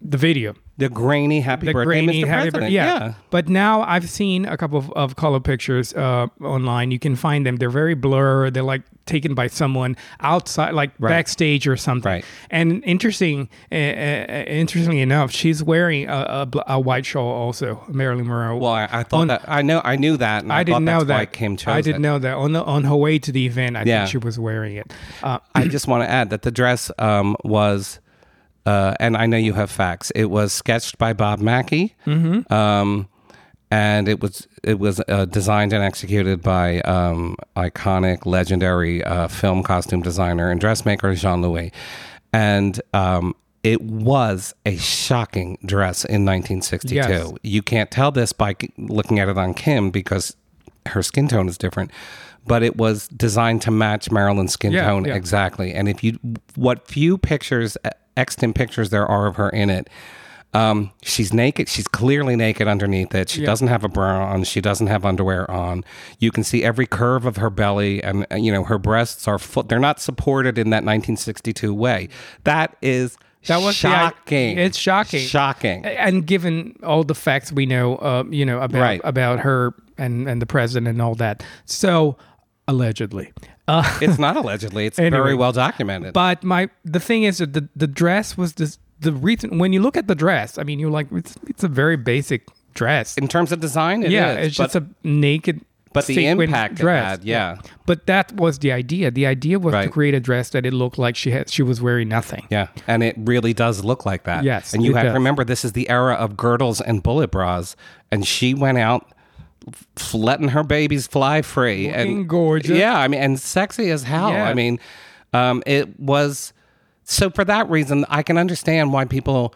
[0.00, 0.54] the video.
[0.78, 2.26] The grainy happy The birthday, grainy Mr.
[2.26, 2.70] happy President.
[2.70, 3.14] bir- yeah.
[3.28, 6.90] But now I've seen a couple of, of color pictures uh, online.
[6.90, 7.56] You can find them.
[7.56, 8.54] They're very blurred.
[8.54, 11.10] They're like taken by someone outside, like Right.
[11.10, 12.10] backstage or something.
[12.10, 12.24] Right.
[12.48, 18.26] And interesting, uh, uh, interestingly enough, she's wearing a, a, a white shawl also, Marilyn
[18.26, 18.56] Monroe.
[18.56, 20.44] Well, I, I thought that I know I knew that.
[20.44, 21.32] And I, I didn't know that.
[21.34, 22.08] Kim chose I didn't it.
[22.08, 23.76] know that on the, on her way to the event.
[23.76, 23.98] I Yeah.
[24.06, 24.90] think she was wearing it.
[25.22, 28.00] Uh, I just want to add that the dress um, was,
[28.70, 30.10] uh, and I know you have facts.
[30.14, 32.52] It was sketched by Bob Mackie, Mm-hmm.
[32.52, 33.08] um,
[33.70, 39.62] and it was it was uh, designed and executed by um, iconic, legendary uh, film
[39.62, 41.70] costume designer and dressmaker Jean Louis,
[42.32, 42.80] and.
[42.94, 46.94] Um, it was a shocking dress in 1962.
[46.94, 47.30] Yes.
[47.42, 50.34] You can't tell this by looking at it on Kim because
[50.86, 51.90] her skin tone is different,
[52.46, 55.14] but it was designed to match Marilyn's skin Yeah, tone yeah.
[55.14, 55.74] exactly.
[55.74, 56.18] And if you,
[56.56, 57.76] what few pictures,
[58.20, 59.88] extant pictures there are of her in it,
[60.52, 61.68] um, she's naked.
[61.68, 63.28] She's clearly naked underneath it.
[63.28, 63.46] She Yeah.
[63.46, 64.42] doesn't have a bra on.
[64.44, 65.84] She doesn't have underwear on.
[66.18, 69.38] You can see every curve of her belly, and uh, you know her breasts are.
[69.38, 72.08] Full, they're not supported in that 1962 way.
[72.44, 74.58] That is That was the shocking.
[74.58, 75.20] it's shocking.
[75.20, 75.84] Shocking.
[75.86, 79.00] and given all the facts we know, uh, you know about Right.
[79.04, 82.16] about her and and the president and all that, so
[82.66, 83.32] allegedly.
[83.70, 84.86] Uh, It's not allegedly.
[84.86, 85.16] It's Anyway.
[85.22, 86.12] very well documented.
[86.12, 89.80] but my the thing is that the the dress was this the reason when you
[89.82, 92.40] look at the dress, I mean, you're like it's it's a very basic
[92.74, 93.16] dress.
[93.18, 95.60] in terms of design, it yeah, is, it's just a naked.
[95.92, 97.04] But the impact it dress.
[97.04, 97.56] had, yeah.
[97.84, 99.10] But that was the idea.
[99.10, 101.80] The idea was to create a dress that it looked like she had she was
[101.82, 102.46] wearing nothing.
[102.48, 104.44] Yeah, and it really does look like that.
[104.44, 105.14] Yes, and you have to does.
[105.14, 107.74] remember this is the era of girdles and bullet bras,
[108.12, 109.02] and she went out
[110.14, 112.76] letting her babies fly free Looking and gorgeous.
[112.76, 114.30] Yeah, I mean, and sexy as hell.
[114.30, 114.44] Yeah.
[114.48, 114.78] I mean,
[115.32, 116.52] um, it was
[117.04, 119.54] so for that reason I can understand why people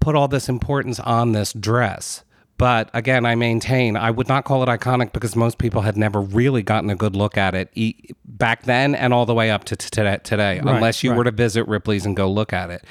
[0.00, 2.24] put all this importance on this dress.
[2.58, 6.20] But again, I maintain I would not call it iconic because most people had never
[6.20, 9.64] really gotten a good look at it e- back then and all the way up
[9.64, 12.84] to t- today, today unless you were to visit Ripley's and go look at it.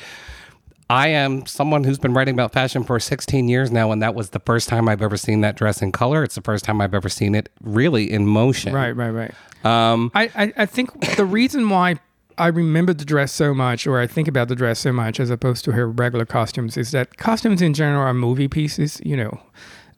[0.92, 4.32] I am someone who's been writing about fashion for 16 years now, and that was
[4.32, 6.22] the first time I've ever seen that dress in color.
[6.22, 8.74] It's the first time I've ever seen it really in motion.
[8.74, 9.34] Right, right, right.
[9.64, 11.96] Um, I, I, I think the reason why
[12.38, 15.30] I remember the dress so much, or I think about the dress so much as
[15.30, 19.40] opposed to her regular costumes, is that costumes in general are movie pieces, you know,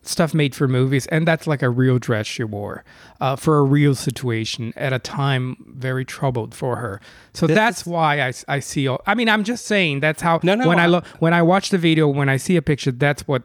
[0.03, 1.07] stuff made for movies.
[1.07, 2.83] And that's like a real dress she wore
[3.21, 6.99] uh, for a real situation at a time very troubled for her.
[7.33, 10.55] So that's why I, I see all, I mean, I'm just saying that's how, No,
[10.55, 12.91] no, when I, I- look, when I watch the video, when I see a picture,
[12.91, 13.43] that's what,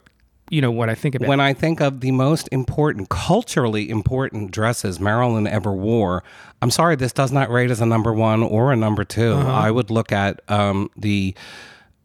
[0.50, 1.28] you know, what I think about.
[1.28, 6.24] when I think of the most important, culturally important dresses Marilyn ever wore,
[6.62, 9.70] I'm sorry, this does not rate as a number one or a number 2 I
[9.70, 11.34] would look at um, the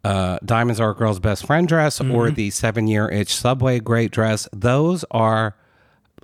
[0.04, 4.12] uh, Diamonds Are a Girl's Best Friend dress or the Seven Year Itch Subway Grate
[4.12, 4.48] dress.
[4.52, 5.56] Those are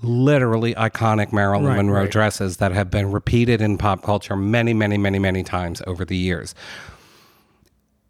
[0.01, 2.11] literally iconic Marilyn Right, Monroe right.
[2.11, 6.17] dresses that have been repeated in pop culture many, many, many, many times over the
[6.17, 6.55] years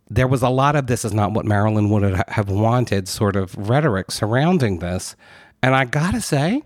[0.10, 3.56] there was a lot of this is not what Marilyn would have wanted sort of
[3.56, 5.16] rhetoric surrounding this.
[5.62, 6.64] And I gotta say,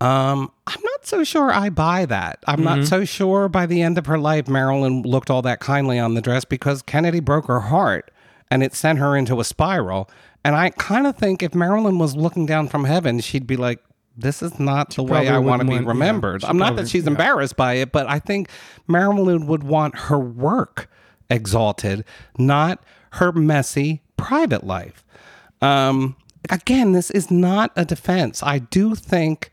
[0.00, 2.40] um, I'm not so sure I buy that.
[2.46, 5.98] I'm not so sure by the end of her life, Marilyn looked all that kindly
[5.98, 8.10] on the dress because Kennedy broke her heart
[8.50, 10.10] and it sent her into a spiral.
[10.44, 13.80] And I kind of think if Marilyn was looking down from heaven, she'd be like,
[14.16, 16.44] this is not the way I want to be want- yeah, remembered.
[16.44, 17.10] I'm not that she's yeah.
[17.10, 18.48] embarrassed by it, but I think
[18.86, 20.90] Marilyn would want her work
[21.30, 22.04] exalted,
[22.38, 25.04] not her messy private life.
[25.60, 26.16] Um,
[26.50, 28.42] again, this is not a defense.
[28.42, 29.50] I do think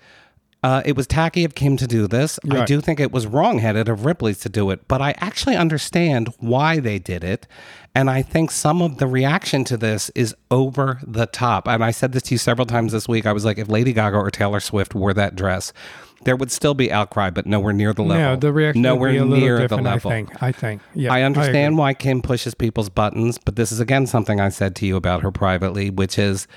[0.64, 2.40] uh, it was tacky of Kim to do this.
[2.50, 6.34] I do think it was wrongheaded of Ripley's to do it, but I actually understand
[6.40, 7.48] why they did it.
[7.96, 11.68] And I think some of the reaction to this is over the top.
[11.68, 13.26] And I said this to you several times this week.
[13.26, 15.74] I was like, if Lady Gaga or Taylor Swift wore that dress,
[16.24, 18.24] there would still be outcry, but nowhere near the level.
[18.24, 20.12] no, the reaction nowhere would be a little near the level.
[20.12, 20.44] I think.
[20.44, 20.82] I think.
[20.94, 21.12] Yeah.
[21.12, 24.86] I understand why Kim pushes people's buttons, but this is again something I said to
[24.86, 26.48] you about her privately, which is,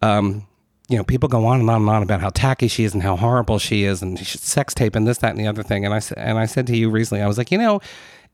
[0.00, 0.46] um,
[0.90, 3.02] you know, people go on and on and on about how tacky she is and
[3.02, 5.84] how horrible she is and sex tape and this, that, and the other thing.
[5.84, 7.80] And I and I said to you recently, I was like, you know,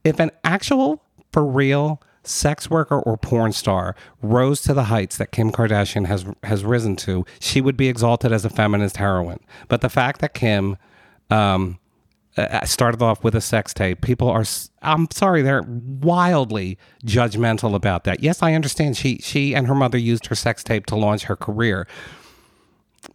[0.05, 5.33] if an actual for real sex worker or porn star rose to the heights that
[5.33, 9.41] Kim Kardashian has has risen to, she would be exalted as a feminist heroine.
[9.69, 10.79] But the fact that Kim
[11.29, 11.79] um,
[12.65, 14.01] started off with a sex tape.
[14.03, 14.45] People are
[14.83, 18.23] I'm sorry, they're wildly judgmental about that.
[18.23, 21.37] Yes, I understand she she and her mother used her sex tape to launch her
[21.37, 21.87] career.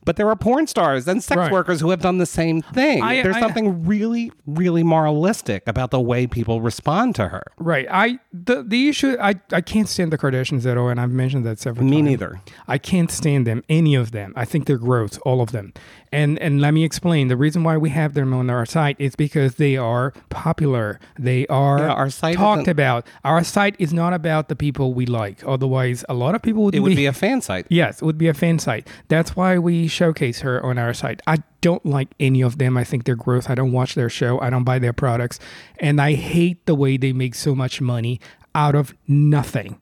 [0.04, 1.51] But there are porn stars and sex Right.
[1.51, 3.04] workers who have done the same thing.
[3.04, 7.43] I- There's I- something really, really moralistic about the way people respond to her.
[7.58, 7.88] Right.
[7.91, 11.45] I the the issue I I can't stand the Kardashians at all, and I've mentioned
[11.45, 12.04] that several Me times.
[12.06, 12.41] Me neither.
[12.67, 14.34] I can't stand them, any of them.
[14.36, 15.73] I think they're gross, all of them.
[16.12, 17.30] And and let me explain.
[17.30, 21.00] The reason why we have them on our site is because they are popular.
[21.17, 23.08] They are Yeah, our site talked about.
[23.24, 25.41] Our site is not about the people we like.
[25.45, 27.65] Otherwise, a lot of people would It would be a fan site.
[27.69, 28.88] Yes, it would be a fan site.
[29.08, 31.21] That's why we showcase her on our site.
[31.28, 32.76] I don't like any of them.
[32.76, 33.50] I think they're gross.
[33.50, 34.39] I don't watch their show.
[34.41, 35.39] I don't buy their products.
[35.80, 38.19] And I hate the way they make so much money
[38.54, 39.81] out of nothing.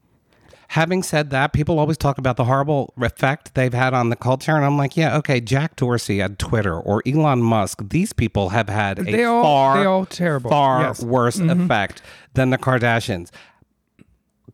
[0.73, 4.55] Having said that, people always talk about the horrible effect they've had on the culture.
[4.55, 8.69] And I'm like, yeah, okay, Jack Dorsey at Twitter or Elon Musk, these people have
[8.69, 10.51] had a They all- far, they all terrible.
[10.51, 10.99] far Yes.
[10.99, 11.09] Mm-hmm.
[11.09, 12.01] worse effect
[12.35, 13.31] than the Kardashians.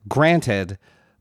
[0.07, 0.77] Granted,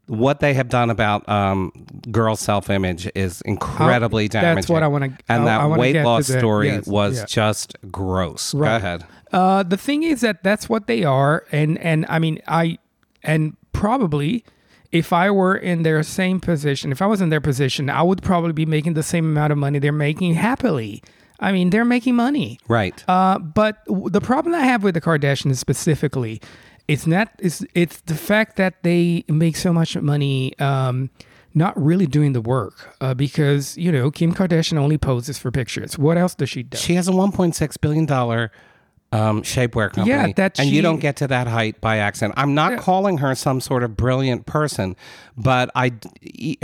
[0.07, 1.73] what they have done about um,
[2.11, 4.75] girl self image is incredibly that's damaging.
[4.75, 7.25] what I wanna- And I- that weight loss story Yes, was yeah.
[7.27, 8.53] just gross.
[8.53, 9.05] Go ahead.
[9.33, 12.79] Uh, the thing is that that's what they are, and and I mean I
[13.25, 14.45] and probably
[14.95, 18.23] if I were in their same position, if I was in their position, I would
[18.23, 21.03] probably be making the same amount of money they're making happily.
[21.41, 22.61] I mean, they're making money.
[22.69, 23.03] Right.
[23.09, 26.41] Uh, but w- the problem I have with the Kardashians specifically,
[26.87, 30.57] it's not it's it's the fact that they make so much money.
[30.61, 31.11] Um,
[31.57, 35.99] not really doing the work uh, because you know Kim Kardashian only poses for pictures.
[35.99, 36.77] What else does she do?
[36.77, 38.53] She has a 1.6 billion dollar
[39.15, 40.09] um, shapewear company.
[40.09, 42.35] Yeah, that and she- you don't get to that height by accident.
[42.37, 44.97] I'm not calling her some sort of brilliant person,
[45.37, 45.93] but I,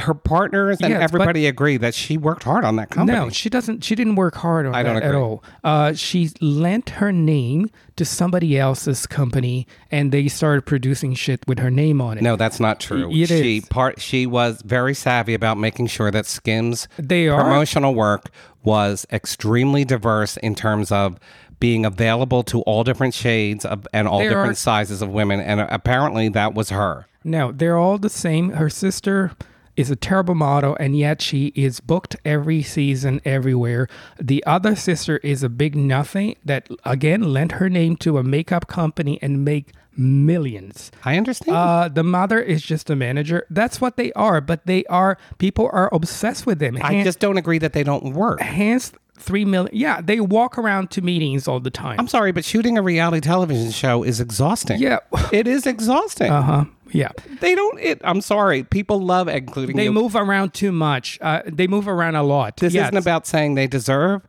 [0.01, 3.17] her partners and but- everybody agree that she worked hard on that company.
[3.19, 3.85] No, she doesn't.
[3.85, 5.45] She didn't work hard on I don't that at all.
[5.63, 11.59] Uh, she lent her name to somebody else's company, and they started producing shit with
[11.59, 12.23] her name on it.
[12.23, 13.11] No, that's not true.
[13.13, 13.67] It she is.
[13.67, 17.43] part she was very savvy about making sure that Skims They are.
[17.43, 18.31] promotional work
[18.63, 21.19] was extremely diverse in terms of
[21.61, 25.41] being available to all different shades of, and all They different are- sizes of women
[25.41, 27.07] and apparently that was her.
[27.23, 28.51] No, they're all the same.
[28.53, 29.33] Her sister
[29.77, 33.89] is a terrible model, and yet she is booked every season everywhere.
[34.21, 38.67] The other sister is a big nothing that again lent her name to a makeup
[38.67, 40.91] company and make millions.
[41.05, 41.57] I understand.
[41.57, 43.47] Uh, the mother is just a manager.
[43.51, 46.79] That's what they are, but they are people are obsessed with them.
[46.83, 48.41] I just don't agree that they don't work.
[48.41, 49.75] hands three million.
[49.75, 51.97] Yeah, they walk around to meetings all the time.
[52.01, 54.81] I'm sorry, but shooting a reality television show is exhausting.
[54.81, 54.99] yeah,
[55.33, 56.31] It is exhausting.
[56.31, 56.65] uh huh.
[56.93, 57.79] Yeah, they don't.
[57.79, 58.01] It.
[58.03, 58.65] I'm sorry.
[58.65, 59.93] People love including they you.
[59.93, 61.19] move around too much.
[61.21, 62.57] Uh, they move around a lot.
[62.57, 62.87] This Yes.
[62.89, 64.23] isn't about saying they deserve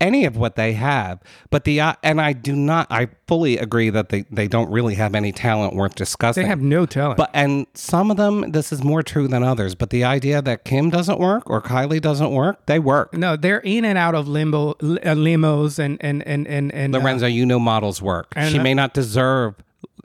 [0.00, 2.86] any of what they have, but the uh, and I do not.
[2.90, 6.42] I fully agree that they they don't really have any talent worth discussing.
[6.44, 7.18] They have no talent.
[7.18, 9.74] But and some of them, this is more true than others.
[9.74, 13.12] But the idea that Kim doesn't work or Kylie doesn't work, they work.
[13.14, 14.74] no, they're in and out of limbo uh,
[15.14, 16.94] limos and and and and and.
[16.94, 18.32] uh, Lorenzo, you know models work.
[18.48, 19.54] she uh, may not deserve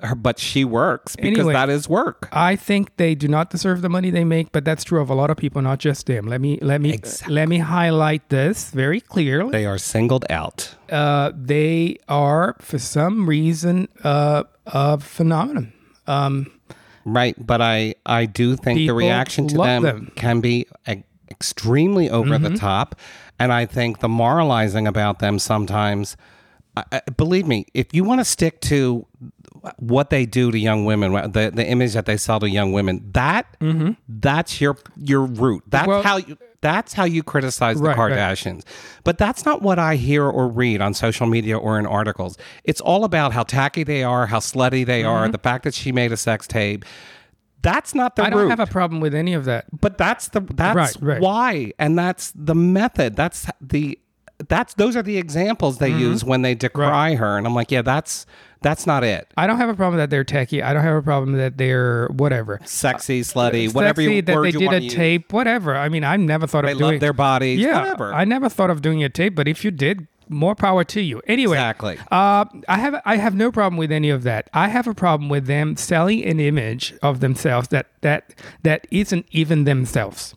[0.02, 1.54] her, but she works because Anyway.
[1.54, 2.28] that is work.
[2.32, 5.16] I think they do not deserve the money they make, but that's true of a
[5.16, 6.28] lot of people, not just them.
[6.28, 7.34] Let me let me Exactly.
[7.36, 9.52] let me highlight this very clearly.
[9.52, 10.76] They are singled out.
[10.92, 15.74] uh, they are for some reason uh, a phenomenon.
[16.08, 16.52] Um,
[17.08, 20.12] Right, but I I do think the reaction to them, them.
[20.16, 22.54] can be e- extremely over Mm-hmm.
[22.54, 22.96] the top,
[23.38, 26.18] and I think the moralizing about them sometimes.
[27.16, 29.06] Believe me, if you want to stick to
[29.78, 33.10] what they do to young women, the the image that they sell to young women,
[33.14, 33.46] that
[34.08, 35.64] that's your your root.
[35.68, 35.90] That's Mm-hmm.
[35.92, 36.38] Well- how you.
[36.62, 38.12] That's how you criticize the Right, right.
[38.14, 38.64] Kardashians.
[39.04, 42.38] But that's not what I hear or read on social media or in articles.
[42.64, 45.10] It's all about how tacky they are, how slutty they Mm-hmm.
[45.10, 46.84] are, the fact that she made a sex tape.
[47.62, 49.66] That's not the I don't have a problem with any of that.
[49.80, 51.22] but that's the that's Right, right.
[51.22, 53.16] why and that's the method.
[53.16, 54.00] That's the
[54.50, 55.94] that's those are the examples Mm-hmm.
[55.94, 58.26] they use when they decry her and I'm like, yeah, that's
[58.62, 59.28] that's not it.
[59.38, 60.64] I don't have a problem that they're techie.
[60.64, 62.60] I don't have a problem that they're whatever.
[62.66, 64.94] Sexy, slutty, whatever Sexy, you that they you did a use.
[64.94, 65.76] tape, whatever.
[65.76, 66.92] I mean, I never thought They of doing.
[66.94, 68.14] love their bodies, yeah, whatever.
[68.14, 71.22] I never thought of doing a tape, but if you did, more power to you.
[71.28, 72.00] Anyway, Exactly.
[72.12, 74.50] Uh, I have I have no problem with any of that.
[74.54, 78.34] I have a problem with them selling an image of themselves that that
[78.64, 80.34] that isn't even themselves.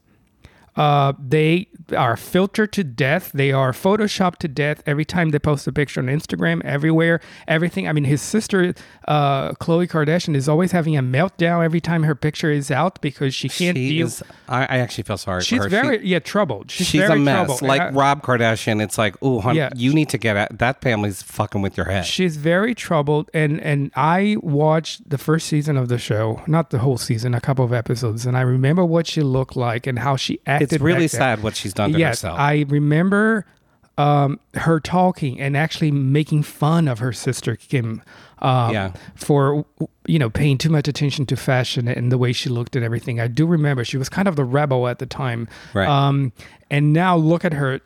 [0.79, 1.67] Uh, they
[1.97, 3.33] are filtered to death.
[3.35, 7.89] They are photoshopped to death every time they post a picture on Instagram, everywhere, everything.
[7.89, 8.75] I mean, his sister,
[9.09, 13.35] uh, Khloe Kardashian, is always having a meltdown every time her picture is out because
[13.35, 14.07] she can't She deal.
[14.07, 15.69] is I, I actually feel sorry she's for her.
[15.69, 16.71] very She- yeah troubled.
[16.71, 17.47] She's, She's very a mess.
[17.47, 17.63] troubled.
[17.63, 19.71] Like I- Rob Kardashian, it's like, oh, honey, Yeah.
[19.75, 22.07] you need to get at that family's fucking with your head.
[22.07, 26.79] She's very troubled, and and I watched the first season of the show, not the
[26.79, 30.15] whole season, a couple of episodes, and I remember what she looked like and how
[30.17, 30.68] she acted.
[30.73, 32.39] It's really sad what she's done to yes, herself.
[32.39, 33.47] I remember
[33.97, 38.03] um, her talking and actually making fun of her sister Kim
[38.41, 38.93] um, Yeah.
[39.17, 39.67] for
[40.07, 43.19] you know paying too much attention to fashion and the way she looked and everything.
[43.21, 45.49] I do remember she was kind of the rebel at the time.
[45.75, 45.89] Right.
[45.89, 46.33] Um,
[46.71, 47.81] and now look at her.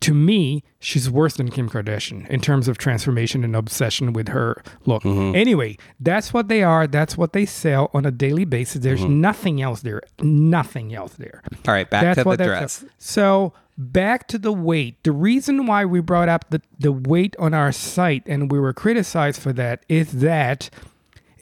[0.00, 4.62] To me, she's worse than Kim Kardashian in terms of transformation and obsession with her
[4.86, 5.02] look.
[5.02, 5.36] Mm-hmm.
[5.36, 6.86] Anyway, that's what they are.
[6.86, 8.80] That's what they sell on a daily basis.
[8.82, 9.20] There's Mm-hmm.
[9.20, 10.00] nothing else there.
[10.22, 11.42] Nothing else there.
[11.68, 12.84] All right, back to the dress.
[12.96, 15.02] So back to the weight.
[15.04, 18.72] The reason why we brought up the, the weight on our site and we were
[18.72, 20.70] criticized for that is that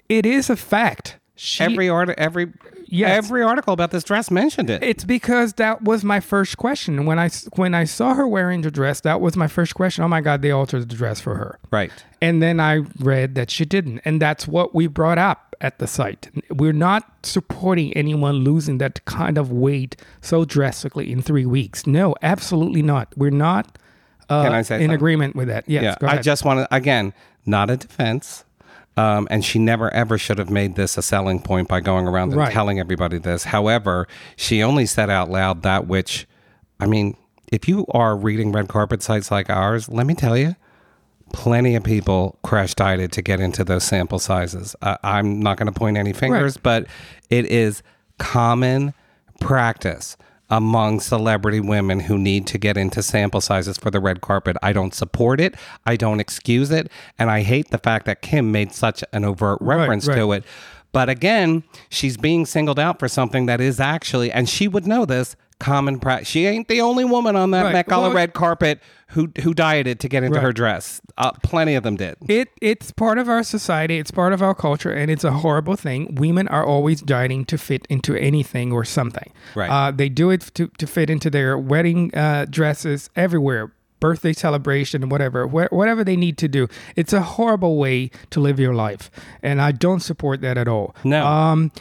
[0.09, 1.17] it is a fact.
[1.41, 2.53] She, Every art, every
[2.91, 3.11] Yes.
[3.18, 4.82] every article about this dress mentioned it.
[4.82, 8.70] it's because that was my first question when I when I saw her wearing the
[8.70, 9.01] dress.
[9.03, 10.05] That was my first question.
[10.05, 11.59] Oh my God, they altered the dress for her.
[11.70, 11.93] right.
[12.22, 14.01] And then I read that she didn't.
[14.07, 16.30] And that's what we brought up at the site.
[16.51, 21.86] We're not supporting anyone losing that kind of weight so drastically in three weeks.
[21.86, 23.12] No, absolutely not.
[23.18, 23.78] We're not
[24.30, 24.95] uh, Can I say in something?
[24.95, 25.64] agreement with that.
[25.68, 26.09] Yes, yeah.
[26.11, 27.12] I just want to again,
[27.45, 28.45] not a defense.
[28.99, 32.30] Um, and she never ever should have made this a selling point by going around
[32.30, 32.53] and Right.
[32.53, 33.44] telling everybody this.
[33.44, 36.26] However, she only said out loud that which,
[36.80, 37.16] I mean,
[37.53, 40.57] if you are reading red carpet sites like ours, let me tell you,
[41.32, 44.74] plenty of people crash dieted to get into those sample sizes.
[44.82, 46.86] Uh, I'm not going to point any fingers, but
[47.30, 47.82] it is
[48.18, 48.94] common
[49.40, 50.16] practice
[50.51, 54.57] among celebrity women who need to get into sample sizes for the red carpet.
[54.62, 55.55] I don't support it.
[55.84, 56.90] I don't excuse it.
[57.18, 60.16] And I hate the fact that Kim made such an overt reference right.
[60.16, 60.44] to it.
[60.92, 65.05] But again, she's being singled out for something that is actually, and she would know
[65.05, 66.28] this, common practice.
[66.28, 67.72] She ain't the only woman on that Right.
[67.72, 70.44] Met Gala Well, red carpet who who dieted to get into Right.
[70.44, 71.00] her dress.
[71.16, 72.16] Uh, plenty of them did.
[72.28, 73.98] it it's part of our society.
[73.98, 76.14] It's part of our culture, and it's a horrible thing.
[76.14, 79.32] Women are always dieting to fit into anything or something.
[79.54, 79.70] Right.
[79.70, 85.09] Uh, they do it to, to fit into their wedding uh, dresses everywhere, birthday celebration,
[85.09, 86.68] whatever, wh- whatever they need to do.
[86.94, 89.11] It's a horrible way to live your life,
[89.42, 90.94] and I don't support that at all.
[91.02, 91.26] No.
[91.26, 91.72] Um,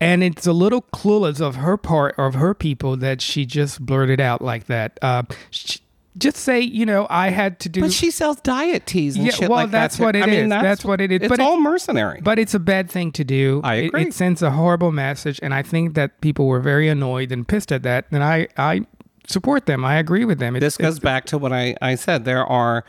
[0.00, 4.20] and it's a little clueless of her part of her people that she just blurted
[4.20, 4.98] out like that.
[5.02, 5.78] Uh, sh
[6.16, 7.80] just say, you know, I had to do.
[7.80, 10.04] But she sells diet teas and Yeah, shit well, like that's that.
[10.04, 10.48] what it I mean, is.
[10.48, 11.22] That's what it is.
[11.22, 12.20] It's But it- all mercenary.
[12.22, 13.60] But it's a bad thing to do.
[13.64, 14.02] I It- agree.
[14.02, 17.72] It, sends a horrible message, and I think that people were very annoyed and pissed
[17.72, 18.04] at that.
[18.12, 18.82] And I, I
[19.26, 19.84] support them.
[19.84, 20.54] I agree with them.
[20.60, 22.24] This goes back to what I, I said.
[22.24, 22.84] There are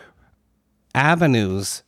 [0.94, 1.82] avenues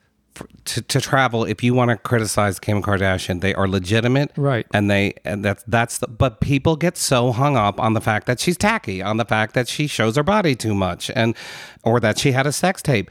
[0.65, 3.41] to, to travel if you want to criticize Kim Kardashian.
[3.41, 4.65] They are legitimate, Right.
[4.73, 6.07] And they and that's that's the.
[6.07, 9.53] But people get so hung up on the fact that she's tacky, on the fact
[9.53, 11.35] that she shows her body too much, and
[11.83, 13.09] or that she had a sex tape.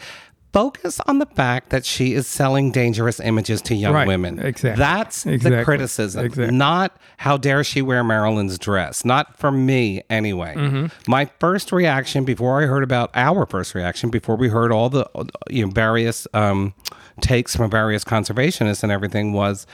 [0.57, 4.07] Focus on the fact that she is selling dangerous images to young Right.
[4.09, 4.39] women.
[4.39, 4.79] Exactly.
[4.79, 5.65] That's the Exactly.
[5.65, 6.25] criticism.
[6.25, 6.57] Exactly.
[6.57, 9.05] Not how dare she wear Marilyn's dress.
[9.05, 10.55] Not for me, anyway.
[10.57, 10.87] Mm-hmm.
[11.11, 15.07] My first reaction before I heard about our first reaction, before we heard all the
[15.51, 16.73] you know various um,
[17.21, 19.67] takes from various conservationists and everything, was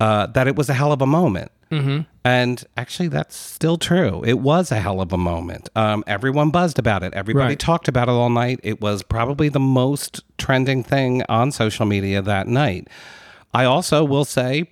[0.00, 1.50] uh, that it was a hell of a moment.
[1.70, 2.00] Mm-hmm.
[2.24, 4.22] And actually, that's still true.
[4.24, 5.68] It was a hell of a moment.
[5.76, 7.12] Um, everyone buzzed about it.
[7.14, 7.58] Everybody Right.
[7.58, 8.60] talked about it all night.
[8.62, 12.88] It was probably the most trending thing on social media that night.
[13.52, 14.70] I also will say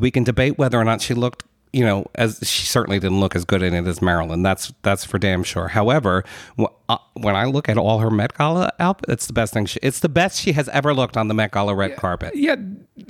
[0.00, 3.36] we can debate whether or not she looked you know as she certainly didn't look
[3.36, 6.24] as good in it as marilyn that's that's for damn sure however
[6.58, 9.66] wh- uh, when i look at all her met gala outfit it's the best thing
[9.66, 12.56] she, it's the best she has ever looked on the met gala red carpet Yeah,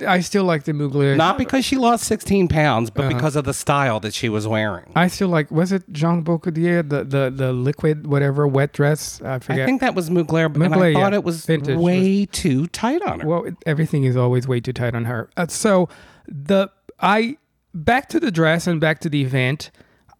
[0.06, 1.16] I still like the Mugler.
[1.16, 3.08] not because she lost 16 pounds Uh-huh.
[3.08, 5.50] but because of the style that she was wearing I still like.
[5.50, 9.22] Was it Jean Paul Gaultier, the the the liquid whatever wet dress?
[9.22, 9.62] I forget.
[9.62, 11.18] I think that was Mugler, and I thought yeah.
[11.18, 11.78] it was Vintage.
[11.78, 13.26] way too tight on her.
[13.28, 15.30] well, everything is always way too tight on her.
[15.36, 15.88] Uh, so
[16.26, 16.68] the
[17.00, 17.36] I
[17.84, 19.70] back to the dress and back to the event.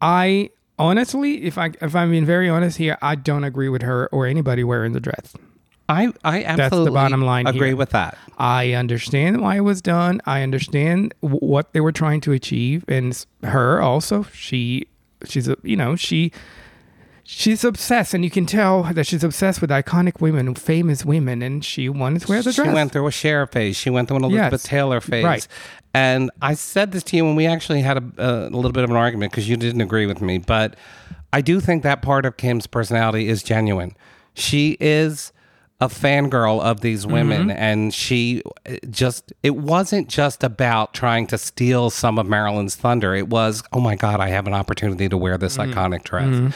[0.01, 4.09] I honestly, if I if I'm being very honest here, I don't agree with her
[4.13, 5.35] or anybody wearing the dress.
[5.91, 7.77] I, I absolutely bottom line agree here.
[7.77, 8.19] with that.
[8.37, 10.21] I understand why it was done.
[10.27, 14.25] I understand w- what they were trying to achieve, and her also.
[14.25, 14.87] She,
[15.25, 16.31] she's a, you know, she,
[17.31, 21.63] she's obsessed, and you can tell that she's obsessed with iconic women, famous women, and
[21.63, 22.69] she wanted to wear the She dress.
[22.69, 23.77] She went through a Cher phase.
[23.77, 24.63] She went through an Elizabeth Yes.
[24.63, 25.25] Taylor phase.
[25.25, 25.49] Right.
[25.93, 28.89] And I said this to you when we actually had a, a little bit of
[28.89, 30.39] an argument because you didn't agree with me.
[30.39, 30.77] But
[31.35, 33.95] I do think that part of Kim's personality is genuine.
[34.33, 35.33] She is
[35.83, 37.13] a fangirl of these mm-hmm.
[37.13, 37.51] women.
[37.51, 43.15] And she uh, just, it wasn't just about trying to steal some of Marilyn's thunder.
[43.15, 45.73] It was, oh my God, I have an opportunity to wear this mm-hmm.
[45.73, 46.49] iconic dress mm-hmm.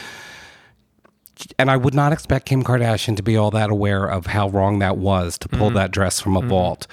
[1.57, 4.79] And I would not expect Kim Kardashian to be all that aware of how wrong
[4.79, 6.87] that was to pull that dress from a vault.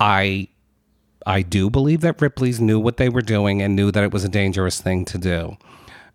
[0.00, 0.48] I
[1.26, 4.24] I do believe that Ripley's knew what they were doing and knew that it was
[4.24, 5.56] a dangerous thing to do.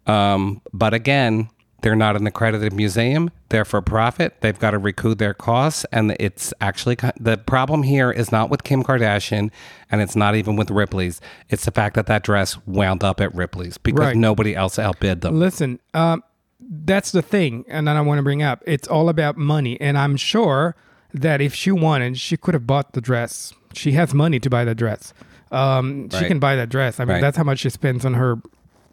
[0.08, 1.50] Um, but again,
[1.82, 3.30] they're not an accredited museum.
[3.50, 4.38] They're for profit.
[4.40, 5.86] They've got to recoup their costs.
[5.92, 9.52] And it's actually the problem here is not with Kim Kardashian
[9.92, 11.20] and it's not even with Ripley's.
[11.50, 14.16] It's the fact that that dress wound up at Ripley's because Right.
[14.18, 15.40] nobody else outbid them.
[15.40, 16.24] Listen, um,
[16.70, 19.98] that's the thing, and then I want to bring up it's all about money, and
[19.98, 20.76] I'm sure
[21.14, 23.54] that if she wanted, she could have bought the dress.
[23.74, 25.14] She has money to buy the dress.
[25.52, 27.00] Um, She can buy that dress.
[27.00, 27.22] I mean, Right.
[27.22, 28.38] that's how much she spends on her.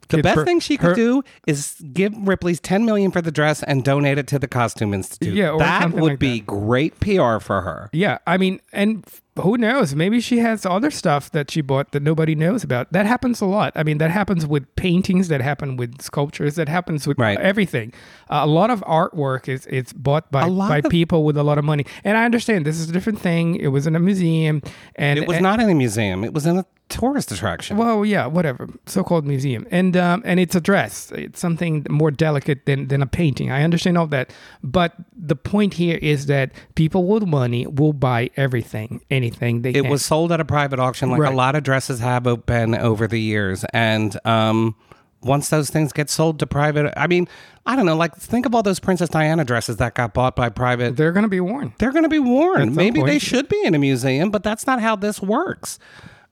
[0.09, 3.31] The best per- thing she could her- do is give Ripley's 10 million for the
[3.31, 5.35] dress and donate it to the Costume Institute.
[5.35, 7.89] Yeah, or that would like be great PR for her.
[7.93, 9.95] Yeah, I mean, and f- who knows?
[9.95, 12.93] Maybe she has other stuff that she bought that nobody knows about.
[12.93, 13.73] That happens a lot.
[13.77, 15.29] I mean, that happens with paintings.
[15.29, 16.57] That happen with sculptures.
[16.57, 17.39] That happens with Right.
[17.39, 17.93] everything.
[18.29, 21.59] Uh, a lot of artwork is it's bought by by of- people with a lot
[21.59, 21.85] of money.
[22.05, 23.55] And I understand this is a different thing.
[23.57, 24.63] It was in a museum,
[24.97, 26.25] and It was and- not in a museum.
[26.25, 27.77] It was in a tourist attraction.
[27.77, 31.13] Well, yeah, whatever, so-called museum, and um, and it's a dress.
[31.15, 33.49] It's something more delicate than than a painting.
[33.53, 34.33] I understand all that,
[34.65, 39.83] but the point here is that people with money will buy everything, anything they it
[39.83, 39.89] can.
[39.91, 41.33] was sold at a private auction, like Right.
[41.33, 43.65] a lot of dresses have been over the years.
[43.73, 44.75] And um,
[45.23, 47.29] once those things get sold to private, I mean,
[47.67, 47.97] I don't know.
[47.97, 50.97] Like, think of all those Princess Diana dresses that got bought by private.
[50.97, 51.75] They're gonna be worn.
[51.79, 52.75] They're going to be worn.
[52.75, 55.79] Maybe they should be in a museum, but that's not how this works.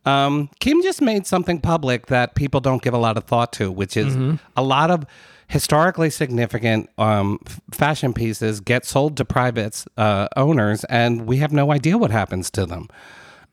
[0.06, 3.70] Um, Kim just made something public that people don't give a lot of thought to,
[3.70, 4.36] which is Mm-hmm.
[4.56, 5.04] a lot of
[5.48, 7.38] historically significant um,
[7.72, 12.50] fashion pieces get sold to private uh, owners, and we have no idea what happens
[12.52, 12.88] to them.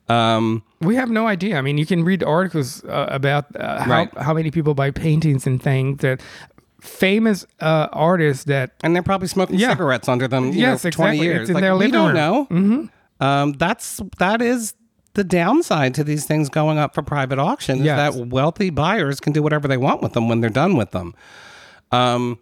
[0.08, 1.58] Um, We have no idea.
[1.58, 4.18] I mean, you can read articles uh, about uh, how Right.
[4.18, 6.20] how many people buy paintings and things that
[6.80, 9.70] famous uh, artists that and they're probably smoking Yeah.
[9.70, 10.52] cigarettes under them.
[10.52, 11.40] You Yes, know, for twenty years.
[11.40, 12.14] It's in like, their we don't room.
[12.14, 12.46] know.
[12.50, 13.24] Mm-hmm.
[13.24, 14.74] Um, that's that is
[15.14, 17.78] the downside to these things going up for private auction.
[17.78, 20.90] Is that wealthy buyers can do whatever they want with them when they're done with
[20.90, 21.14] them.
[21.92, 22.38] Um,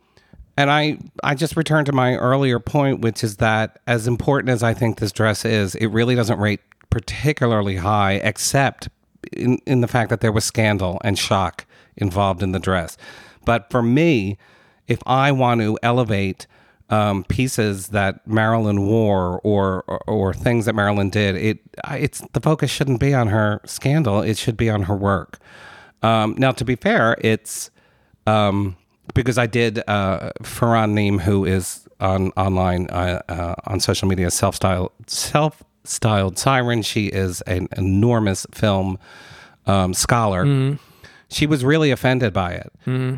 [0.57, 4.63] and I I just returned to my earlier point, which is that as important as
[4.63, 8.89] I think this dress is, it really doesn't rate particularly high, except
[9.33, 11.67] in, in the fact that there was scandal and shock
[11.97, 12.97] involved in the dress.
[13.45, 14.39] But for me,
[14.87, 16.47] if I want to elevate
[16.91, 21.59] um, pieces that Marilyn wore or, or or things that Marilyn did, it
[21.91, 24.21] it's the focus shouldn't be on her scandal.
[24.21, 25.39] It should be on her work.
[26.03, 27.71] Um, now, to be fair, it's
[28.27, 28.77] um,
[29.13, 34.31] because I did uh, Farran Nehme, who is on online uh, uh, on social media,
[34.31, 36.83] self styled self styled siren.
[36.83, 38.99] She is an enormous film
[39.67, 40.45] um, scholar.
[41.29, 42.73] She was really offended by it,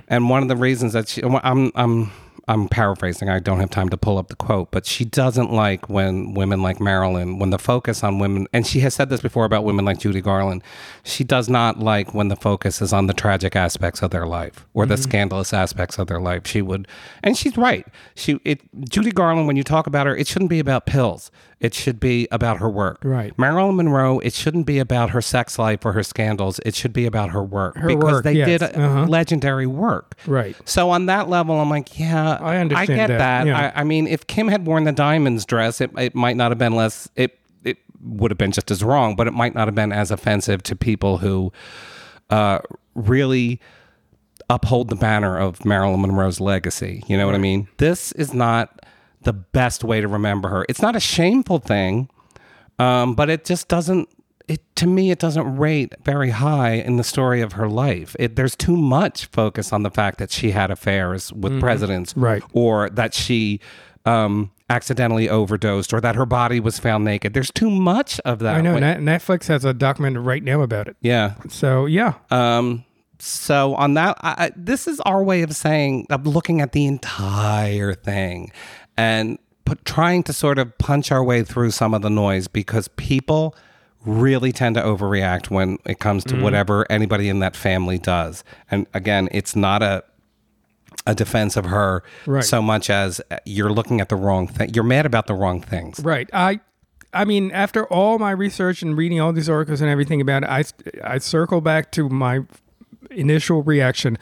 [0.09, 2.11] and one of the reasons that she, I'm I'm
[2.49, 3.29] I'm paraphrasing.
[3.29, 6.63] I don't have time to pull up the quote, but she doesn't like when women
[6.63, 9.85] like Marilyn, when the focus on women, and she has said this before about women
[9.85, 10.63] like Judy Garland,
[11.03, 14.65] she does not like when the focus is on the tragic aspects of their life
[14.75, 15.03] or the mm-hmm.
[15.03, 16.47] scandalous aspects of their life.
[16.47, 16.87] She would,
[17.25, 17.85] and she's right.
[18.15, 21.33] She, it, Judy Garland, when you talk about her, it shouldn't be about pills.
[21.59, 22.99] It should be about her work.
[23.03, 23.37] Right.
[23.39, 26.61] Marilyn Monroe, it shouldn't be about her sex life or her scandals.
[26.67, 28.47] It should be about her work Her because work, they yes.
[28.61, 29.07] did Uh-huh.
[29.07, 30.17] legendary work.
[30.27, 30.55] Right.
[30.67, 33.47] So on that level, I'm like, yeah, I understand I get that, that.
[33.47, 33.73] yeah.
[33.75, 36.59] I, I mean, if Kim had worn the diamonds dress, it it might not have
[36.59, 37.09] been less.
[37.17, 40.11] It it would have been just as wrong, but it might not have been as
[40.11, 41.53] offensive to people who
[42.29, 42.59] uh,
[42.95, 43.61] really
[44.51, 47.03] uphold the banner of Marilyn Monroe's legacy.
[47.09, 47.67] You know what I mean?
[47.79, 48.85] This is not
[49.27, 50.65] the best way to remember her.
[50.71, 52.09] It's not a shameful thing,
[52.79, 54.09] um, but it just doesn't.
[54.49, 58.15] It to me, it doesn't rate very high in the story of her life.
[58.19, 62.25] It, there's too much focus on the fact that she had affairs with presidents, Mm-hmm.
[62.25, 62.43] Right.
[62.53, 63.61] Or that she
[64.05, 67.35] um, accidentally overdosed, or that her body was found naked.
[67.35, 68.55] There's too much of that.
[68.57, 70.97] I know Netflix has a documentary right now about it.
[71.01, 71.35] yeah.
[71.49, 72.85] So yeah, Um,
[73.19, 76.85] so on that, I, I, this is our way of saying of looking at the
[76.87, 78.53] entire thing
[78.97, 82.89] and put, trying to sort of punch our way through some of the noise because
[82.89, 83.55] people
[84.05, 86.43] really tend to overreact when it comes to mm.
[86.43, 88.45] whatever anybody in that family does.
[88.71, 90.05] And again, it's not a
[91.07, 92.43] a defense of her Right.
[92.43, 94.71] so much as uh, you're looking at the wrong thing.
[94.75, 96.01] You're mad about the wrong things.
[96.01, 96.29] right.
[96.33, 96.61] I,
[97.13, 100.49] I mean, after all my research and reading all these articles and everything about it,
[100.49, 100.65] I,
[101.15, 102.41] I circle back to my
[103.11, 104.19] initial reaction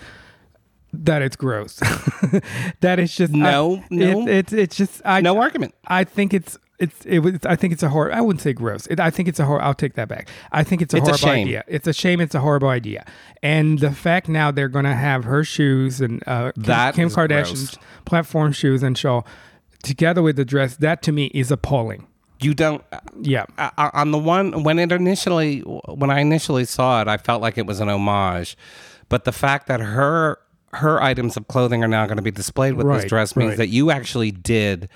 [1.05, 1.76] that it's gross.
[2.80, 4.20] that it's just No, I, no.
[4.22, 5.74] It, it's it's just I No argument.
[5.86, 8.12] I think it's it's it was I think it's a horror.
[8.12, 8.86] I wouldn't say gross.
[8.88, 9.62] It, I think it's a horror.
[9.62, 10.28] I'll take that back.
[10.53, 11.47] I think it's a It's a horrible shame.
[11.49, 11.64] idea.
[11.68, 12.20] It's a shame.
[12.20, 13.05] It's a horrible idea.
[13.42, 17.76] And the fact now they're going to have her shoes and uh, That Kim Kardashian's
[17.76, 17.84] gross.
[18.05, 19.26] platform shoes and shawl
[19.82, 20.76] together with the dress.
[20.76, 22.07] That to me is appalling.
[22.40, 22.82] You don't.
[23.20, 23.45] Yeah.
[23.57, 27.40] I- I- on the one when it initially when I initially saw it, I felt
[27.40, 28.57] like it was an homage,
[29.09, 30.38] but the fact that her
[30.75, 33.59] her items of clothing are now going to be displayed with this dress means right.
[33.59, 34.89] that you actually did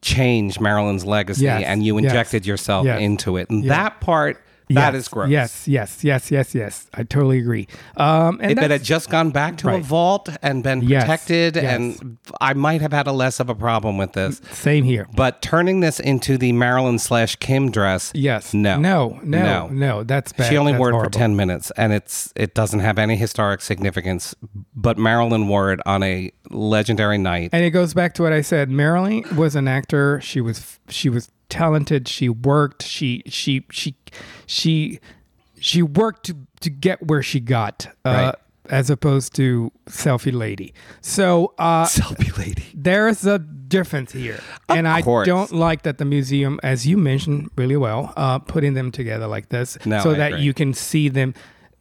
[0.00, 3.48] change Marilyn's legacy Yes, and you yes, injected yourself yes, into it.
[3.50, 5.28] And that part, that Yes, is gross.
[5.28, 6.86] Yes, yes, yes, yes, yes.
[6.94, 7.68] I totally agree.
[7.96, 11.56] Um, and If it had just gone back to a vault and been Yes, protected,
[11.56, 11.64] yes.
[11.74, 14.40] and I might have had a less of a problem with this.
[14.52, 15.06] same here.
[15.14, 18.54] But turning this into the Marilyn slash Kim dress, Yes.
[18.54, 19.20] no, No.
[19.22, 19.42] No.
[19.42, 19.68] No.
[19.68, 20.02] No.
[20.04, 20.48] That's bad.
[20.48, 23.60] She only That's wore it for ten minutes, and it's it doesn't have any historic
[23.60, 24.34] significance.
[24.74, 27.50] But Marilyn wore it on a legendary night.
[27.52, 28.70] And it goes back to what I said.
[28.70, 30.20] Marilyn was an actor.
[30.20, 32.08] She was she was talented.
[32.08, 32.82] She worked.
[32.82, 33.94] She she she
[34.46, 34.98] she
[35.60, 37.86] she worked to to get where she got.
[38.04, 38.34] Uh, Right.
[38.70, 40.72] As opposed to selfie lady.
[41.00, 42.64] So uh, Selfie lady.
[42.74, 44.38] there's a difference here,
[44.68, 45.26] and I course.
[45.26, 49.48] don't like that the museum, as you mentioned really well, uh, putting them together like
[49.48, 50.44] this, No, so I that agree.
[50.44, 51.34] you can see them.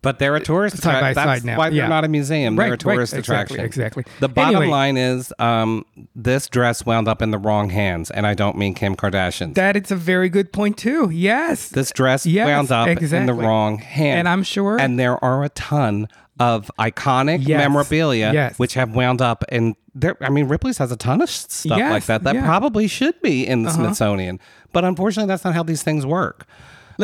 [0.04, 1.14] But they're a tourist Side by attraction.
[1.16, 2.56] That's side now, why they're not a museum.
[2.56, 3.82] They're a tourist right, exactly, attraction.
[3.84, 4.04] exactly.
[4.20, 4.72] The bottom Anyway.
[4.72, 5.86] line is um,
[6.16, 9.54] this dress wound up in the wrong hands, and I don't mean Kim Kardashian.
[9.54, 11.12] That is a very good point too.
[11.12, 14.20] Yes, this dress Yes, wound up in the wrong hand.
[14.20, 16.08] And I'm sure- And there are a ton
[16.40, 18.58] of iconic Yes, memorabilia yes.
[18.58, 20.18] which have wound up in there.
[20.22, 22.40] I mean, Ripley's has a ton of stuff like that that yeah.
[22.42, 22.50] Uh-huh.
[22.50, 24.40] probably should be in the Smithsonian.
[24.74, 26.48] But unfortunately, that's not how these things work.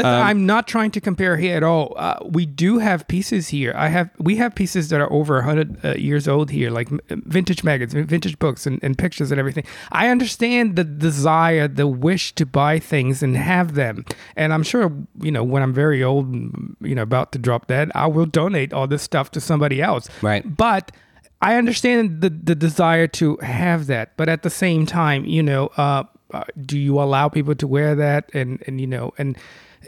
[0.06, 1.94] Um, I'm not trying to compare here at all.
[1.98, 3.74] Uh, we do have pieces here.
[3.76, 7.64] I have we have pieces that are over 100 uh, years old here, like vintage
[7.64, 9.66] magazines, vintage books, and, and pictures and everything.
[9.92, 14.92] I understand the desire, the wish to buy things and have them, and I'm sure
[15.22, 18.26] you know when I'm very old, and, you know, about to drop dead, I will
[18.26, 20.10] donate all this stuff to somebody else.
[20.22, 20.44] Right.
[20.58, 20.92] But
[21.42, 25.68] I understand the the desire to have that, but at the same time, you know,
[25.78, 28.30] uh, uh, do you allow people to wear that?
[28.34, 29.38] And and you know, and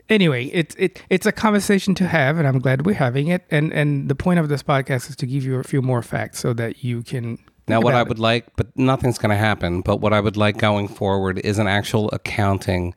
[0.10, 3.46] anyway, it's it it's a conversation to have, and I'm glad we're having it.
[3.52, 6.40] And and the point of this podcast is to give you a few more facts
[6.40, 7.38] so that you can.
[7.68, 8.10] Now, what I about it.
[8.10, 9.82] would like, but nothing's going to happen.
[9.82, 12.96] But what I would like going forward is an actual accounting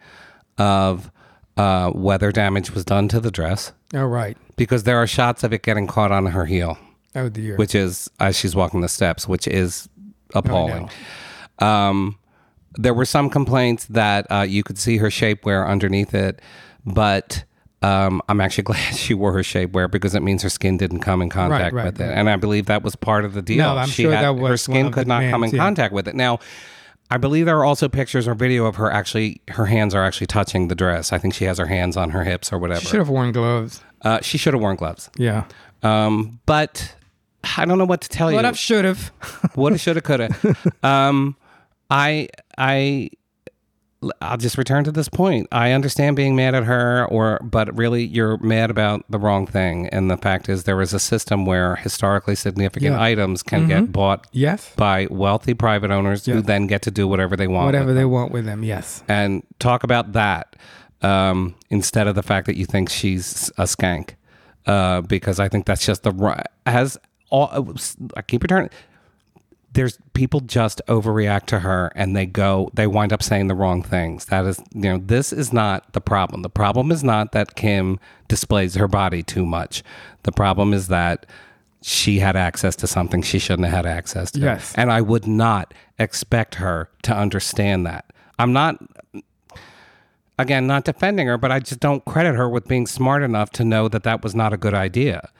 [0.56, 1.10] of
[1.58, 4.34] uh, whether damage was done to the dress, All right.
[4.56, 6.78] because there are shots of it getting caught on her heel,
[7.14, 7.56] Oh dear.
[7.56, 9.90] which is as she's walking the steps, which is
[10.34, 10.88] appalling.
[11.58, 12.18] Um,
[12.78, 16.40] there were some complaints that uh, you could see her shapewear underneath it,
[16.84, 17.44] but
[17.82, 21.22] um, I'm actually glad she wore her shapewear because it means her skin didn't come
[21.22, 22.12] in contact right, with it, right.
[22.12, 23.58] and I believe that was part of the deal.
[23.58, 25.58] No, I'm she sure had, that was her skin could not come in yeah.
[25.58, 26.14] contact with it.
[26.14, 26.38] Now,
[27.10, 29.42] I believe there are also pictures or video of her actually.
[29.48, 31.12] Her hands are actually touching the dress.
[31.12, 32.80] I think she has her hands on her hips or whatever.
[32.80, 33.82] She should have worn gloves.
[34.00, 35.10] Uh, she should have worn gloves.
[35.16, 35.44] Yeah.
[35.82, 36.94] Um, but
[37.56, 38.36] I don't know what to tell What you.
[38.36, 38.54] What up?
[38.54, 39.12] Should have.
[39.56, 40.34] Woulda, shoulda, coulda.
[40.82, 41.36] um,
[41.90, 43.10] I, I,
[44.20, 45.46] I'll just return to this point.
[45.52, 49.88] I understand being mad at her, or but really, you're mad about the wrong thing.
[49.88, 53.02] And the fact is, there is a system where historically significant Yeah.
[53.02, 54.72] items can get bought Yes.
[54.76, 57.66] by wealthy private owners who then get to do whatever they want.
[57.66, 57.96] with Whatever them.
[57.96, 58.64] they want with them.
[58.64, 59.02] Yes.
[59.08, 60.56] and talk about that
[61.02, 64.10] um, instead of the fact that you think she's a skank,
[64.66, 66.46] uh, because I think that's just the right.
[66.66, 66.96] As
[67.30, 67.74] all,
[68.16, 68.70] I keep returning.
[69.74, 73.82] There's people just overreact to her and they go, they wind up saying the wrong
[73.82, 74.26] things.
[74.26, 76.42] That is, you know, this is not the problem.
[76.42, 77.98] The problem is not that Kim
[78.28, 79.82] displays her body too much.
[80.24, 81.26] The problem is that
[81.80, 84.40] she had access to something she shouldn't have had access to.
[84.40, 84.74] Yes.
[84.76, 88.04] And I would not expect her to understand that.
[88.38, 88.78] I'm not
[90.38, 93.64] again, not defending her, but I just don't credit her with being smart enough to
[93.64, 95.30] know that that was not a good idea.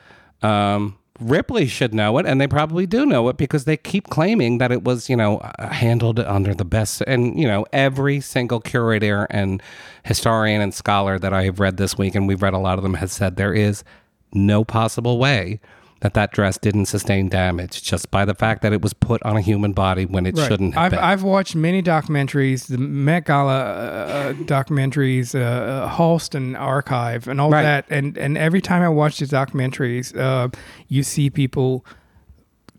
[0.42, 4.58] Um, Ripley should know it, and they probably do know it because they keep claiming
[4.58, 7.02] that it was, you know, uh, handled under the best.
[7.06, 9.62] And, you know, every single curator and
[10.04, 12.82] historian and scholar that I have read this week, and we've read a lot of
[12.82, 13.84] them, has said there is
[14.32, 15.60] no possible way
[16.02, 19.36] that that dress didn't sustain damage just by the fact that it was put on
[19.36, 20.98] a human body when it shouldn't have I've, been.
[20.98, 27.50] I've watched many documentaries, the Met Gala uh, documentaries, uh, uh, Halston Archive, and all
[27.50, 27.62] Right.
[27.62, 27.86] that.
[27.88, 30.48] And and every time I watch these documentaries, uh,
[30.88, 31.86] you see people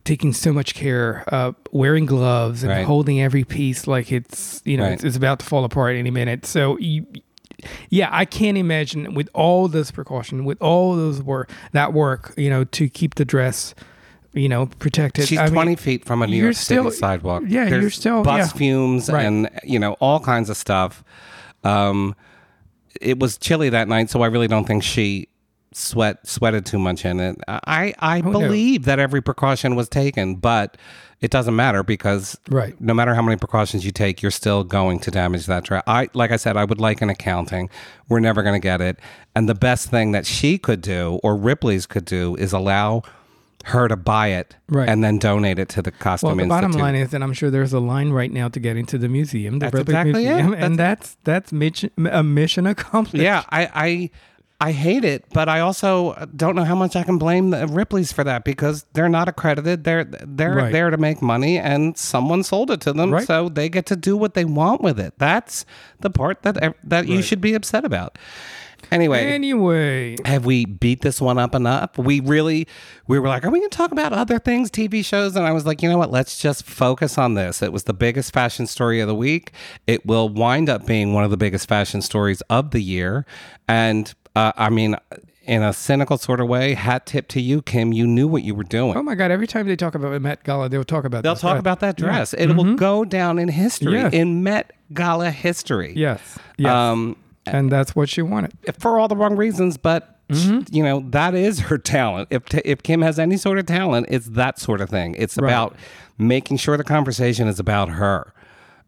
[0.04, 2.86] taking so much care, uh, wearing gloves and Right.
[2.86, 4.94] holding every piece like it's you know Right.
[4.94, 6.46] it's, it's about to fall apart any minute.
[6.46, 7.06] So you.
[7.90, 12.50] Yeah, I can't imagine with all this precaution, with all those work, that work, you
[12.50, 13.74] know, to keep the dress,
[14.34, 15.28] you know, protected.
[15.28, 17.44] She's I mean, 20 feet from a New York City sidewalk.
[17.48, 18.58] yeah, There's you're still- bus yeah.
[18.58, 19.26] fumes Right.
[19.26, 21.04] and you know all kinds of stuff.
[21.64, 22.16] Um,
[23.02, 25.28] it was chilly that night, so I really don't think she
[25.74, 27.38] sweat sweated too much in it.
[27.48, 28.40] I I Oh, no.
[28.40, 30.78] believe that every precaution was taken, but
[31.24, 32.80] it doesn't matter because Right.
[32.80, 35.82] no matter how many precautions you take, you're still going to damage that dress.
[35.88, 37.70] I like I said, I would like an accounting.
[38.10, 39.00] We're never going to get it,
[39.36, 43.02] and the best thing that she could do or Ripley's could do is allow
[43.66, 44.90] her to buy it Right.
[44.90, 46.62] and then donate it to the costume Well, the institute.
[46.72, 49.08] bottom line is that I'm sure there's a line right now to get into the
[49.08, 50.34] museum, the That's Ripley exactly it.
[50.36, 53.24] Museum, and that's that's mission, a mission accomplished.
[53.24, 54.10] yeah, I, I
[54.64, 58.14] I hate it, but I also don't know how much I can blame the Ripley's
[58.14, 59.84] for that because they're not accredited.
[59.84, 60.72] They're they're Right.
[60.72, 63.28] there to make money, and someone sold it to them, Right.
[63.28, 65.16] so they get to do what they want with it.
[65.18, 65.66] That's
[66.00, 68.18] the part that that you should be upset about.
[68.92, 71.98] Anyway, Anyway, have we beat this one up enough?
[71.98, 72.68] We really,
[73.08, 75.36] we were like, are we going to talk about other things, TV shows?
[75.38, 76.12] And I was like, you know what?
[76.12, 77.62] Let's just focus on this.
[77.62, 79.52] It was the biggest fashion story of the week.
[79.88, 83.26] It will wind up being one of the biggest fashion stories of the year.
[83.70, 84.96] And uh, I mean,
[85.46, 87.92] in a cynical sort of way, hat tip to you, Kim.
[87.94, 88.96] You knew what you were doing.
[88.98, 89.30] oh my God!
[89.32, 91.98] Every time they talk about Met Gala, they'll talk about They'll this, talk about that
[91.98, 92.34] dress.
[92.34, 94.14] It will go down in history, Yes.
[94.14, 95.94] in Met Gala history.
[95.96, 97.16] Yes, yes, Um,
[97.46, 98.54] and that's what she wanted.
[98.80, 100.74] for all the wrong reasons, but Mm-hmm.
[100.74, 102.30] you know that is her talent.
[102.32, 105.16] If if Kim has any sort of talent, it's that sort of thing.
[105.20, 105.50] It's Right.
[105.50, 105.76] about
[106.18, 108.34] making sure the conversation is about her.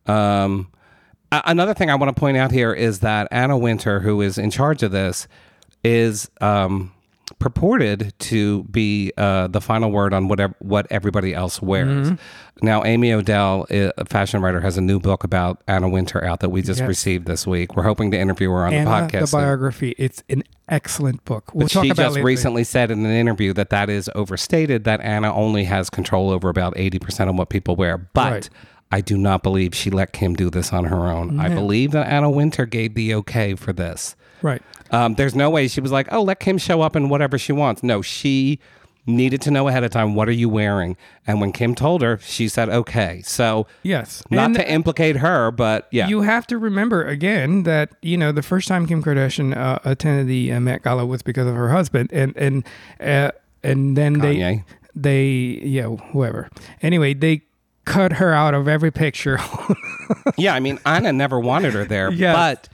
[0.08, 0.70] Um,
[1.32, 4.52] another thing I want to point out here is that Anna Wintour, who is in
[4.52, 5.28] charge of this,
[5.84, 6.92] is um,
[7.40, 12.10] purported to be uh, the final word on whatever what everybody else wears.
[12.12, 12.66] Mm-hmm.
[12.66, 16.50] Now, Amy Odell, a fashion writer, has a new book about Anna Wintour out that
[16.50, 16.88] we just Yes.
[16.88, 17.76] received this week.
[17.76, 19.20] We're hoping to interview her on Anna, the podcast.
[19.22, 19.40] the soon.
[19.42, 19.96] biography.
[19.98, 21.54] It's an excellent book.
[21.54, 25.34] We'll But she just recently said in an interview that that is overstated, that Anna
[25.34, 27.98] only has control over about 80% of what people wear.
[27.98, 28.50] But Right.
[28.96, 31.38] I do not believe she let Kim do this on her own.
[31.38, 34.16] I believe that Anna Wintour gave the okay for this.
[34.42, 34.62] Right.
[34.90, 37.52] Um, there's no way she was like, oh, let Kim show up in whatever she
[37.52, 37.84] wants.
[37.84, 38.58] No, she
[39.06, 40.96] needed to know ahead of time, what are you wearing?
[41.28, 43.22] And when Kim told her, she said, okay.
[43.26, 44.24] So, Yes.
[44.30, 46.08] not And to implicate her, but yeah.
[46.08, 50.28] You have to remember again that you know the first time Kim Kardashian uh, attended
[50.28, 52.66] the uh, Met Gala was because of her husband, and and
[53.02, 53.32] uh,
[53.62, 54.64] and then Kanye.
[54.96, 56.50] they they yeah whoever.
[56.82, 57.42] Anyway, they
[57.86, 59.40] cut her out of every picture.
[60.38, 62.36] yeah, I mean, Anna never wanted her there, Yes.
[62.36, 62.70] but.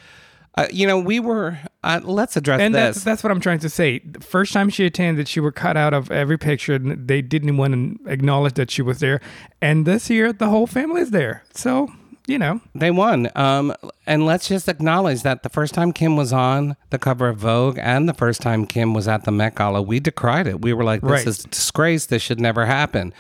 [0.58, 1.58] Uh, you know, we were.
[1.82, 2.96] Uh, let's address and this.
[2.96, 4.00] that's that's what I'm trying to say.
[4.00, 6.74] The first time she attended, she were cut out of every picture.
[6.76, 9.22] and They didn't want to acknowledge that she was there.
[9.62, 11.44] And this year, the whole family is there.
[11.54, 11.88] So
[12.28, 13.30] you know, They won.
[13.34, 13.74] Um,
[14.06, 17.80] and let's just acknowledge that the first time Kim was on the cover of Vogue
[17.82, 20.62] and the first time Kim was at the Met Gala, we decried it.
[20.62, 21.28] We were like, this Right.
[21.28, 22.08] is a disgrace.
[22.08, 23.14] This should never happen.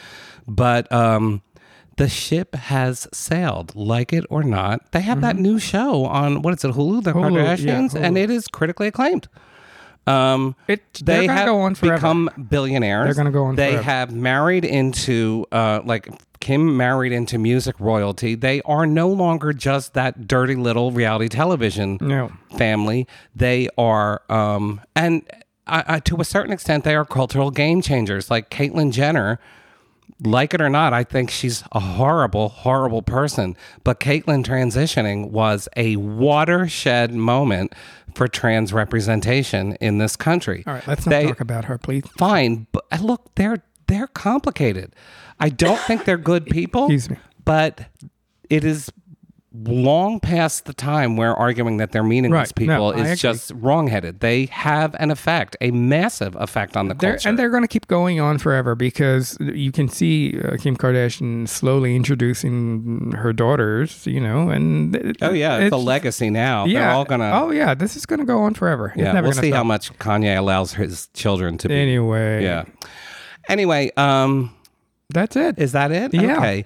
[0.50, 1.42] But um,
[2.02, 4.92] the ship has sailed, like it or not.
[4.92, 7.36] They have that new show on, what is it, Hulu, The Mm-hmm.
[7.36, 7.96] Hulu, yeah, Kardashians?
[7.96, 9.28] and it is critically acclaimed.
[10.08, 11.96] Um, it they have go on forever.
[11.96, 13.06] become billionaires.
[13.06, 13.84] They're gonna go on They forever.
[13.84, 18.34] have married into uh, like Kim married into music royalty.
[18.34, 22.32] They are no longer just that dirty little reality television No.
[22.58, 23.08] family.
[23.36, 25.22] They are, um, and
[25.68, 28.32] I, I, to a certain extent, they are cultural game changers.
[28.32, 29.40] Like Caitlyn Jenner.
[30.20, 33.56] Like it or not, I think she's a horrible, horrible person.
[33.84, 37.74] But Caitlyn transitioning was a watershed moment
[38.14, 40.64] for trans representation in this country.
[40.68, 42.04] All right, let's not They- talk about her, please.
[42.18, 44.94] fine, but uh, look, they're they're complicated.
[45.40, 46.84] I don't think they're good people.
[46.86, 47.18] Excuse me.
[47.44, 47.86] But
[48.50, 48.92] it is
[49.54, 52.56] long past the time where arguing that they're meaningless Right.
[52.56, 53.02] People agree.
[53.10, 54.22] is just wrongheaded.
[54.22, 57.28] They have an effect, a massive effect on the They're, culture.
[57.28, 61.50] and they're going to keep going on forever because you can see uh, Kim Kardashian
[61.50, 66.64] slowly introducing her daughters, you know, and it- oh yeah, it's, a legacy now.
[66.64, 66.80] Yeah.
[66.80, 67.32] They're all gonna.
[67.34, 68.94] Oh yeah, this is going to go on forever.
[68.96, 69.58] yeah, it's never we'll see stop.
[69.58, 71.76] how much Kanye allows his children to be.
[71.76, 72.64] Anyway, Yeah.
[73.50, 74.56] Anyway, um,
[75.10, 75.60] that's it.
[75.60, 76.14] Is that it?
[76.14, 76.38] Yeah.
[76.38, 76.66] Okay.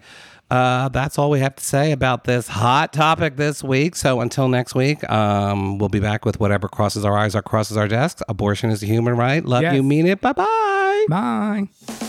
[0.52, 3.96] Uh, that's all we have to say about this hot topic this week.
[3.96, 7.78] So until next week, um, we'll be back with whatever crosses our eyes or crosses
[7.78, 8.22] our desks.
[8.30, 9.44] Abortion is a human right.
[9.44, 9.76] Love Yes.
[9.76, 10.22] you, mean it.
[10.22, 11.06] Bye bye.
[11.10, 12.05] Bye.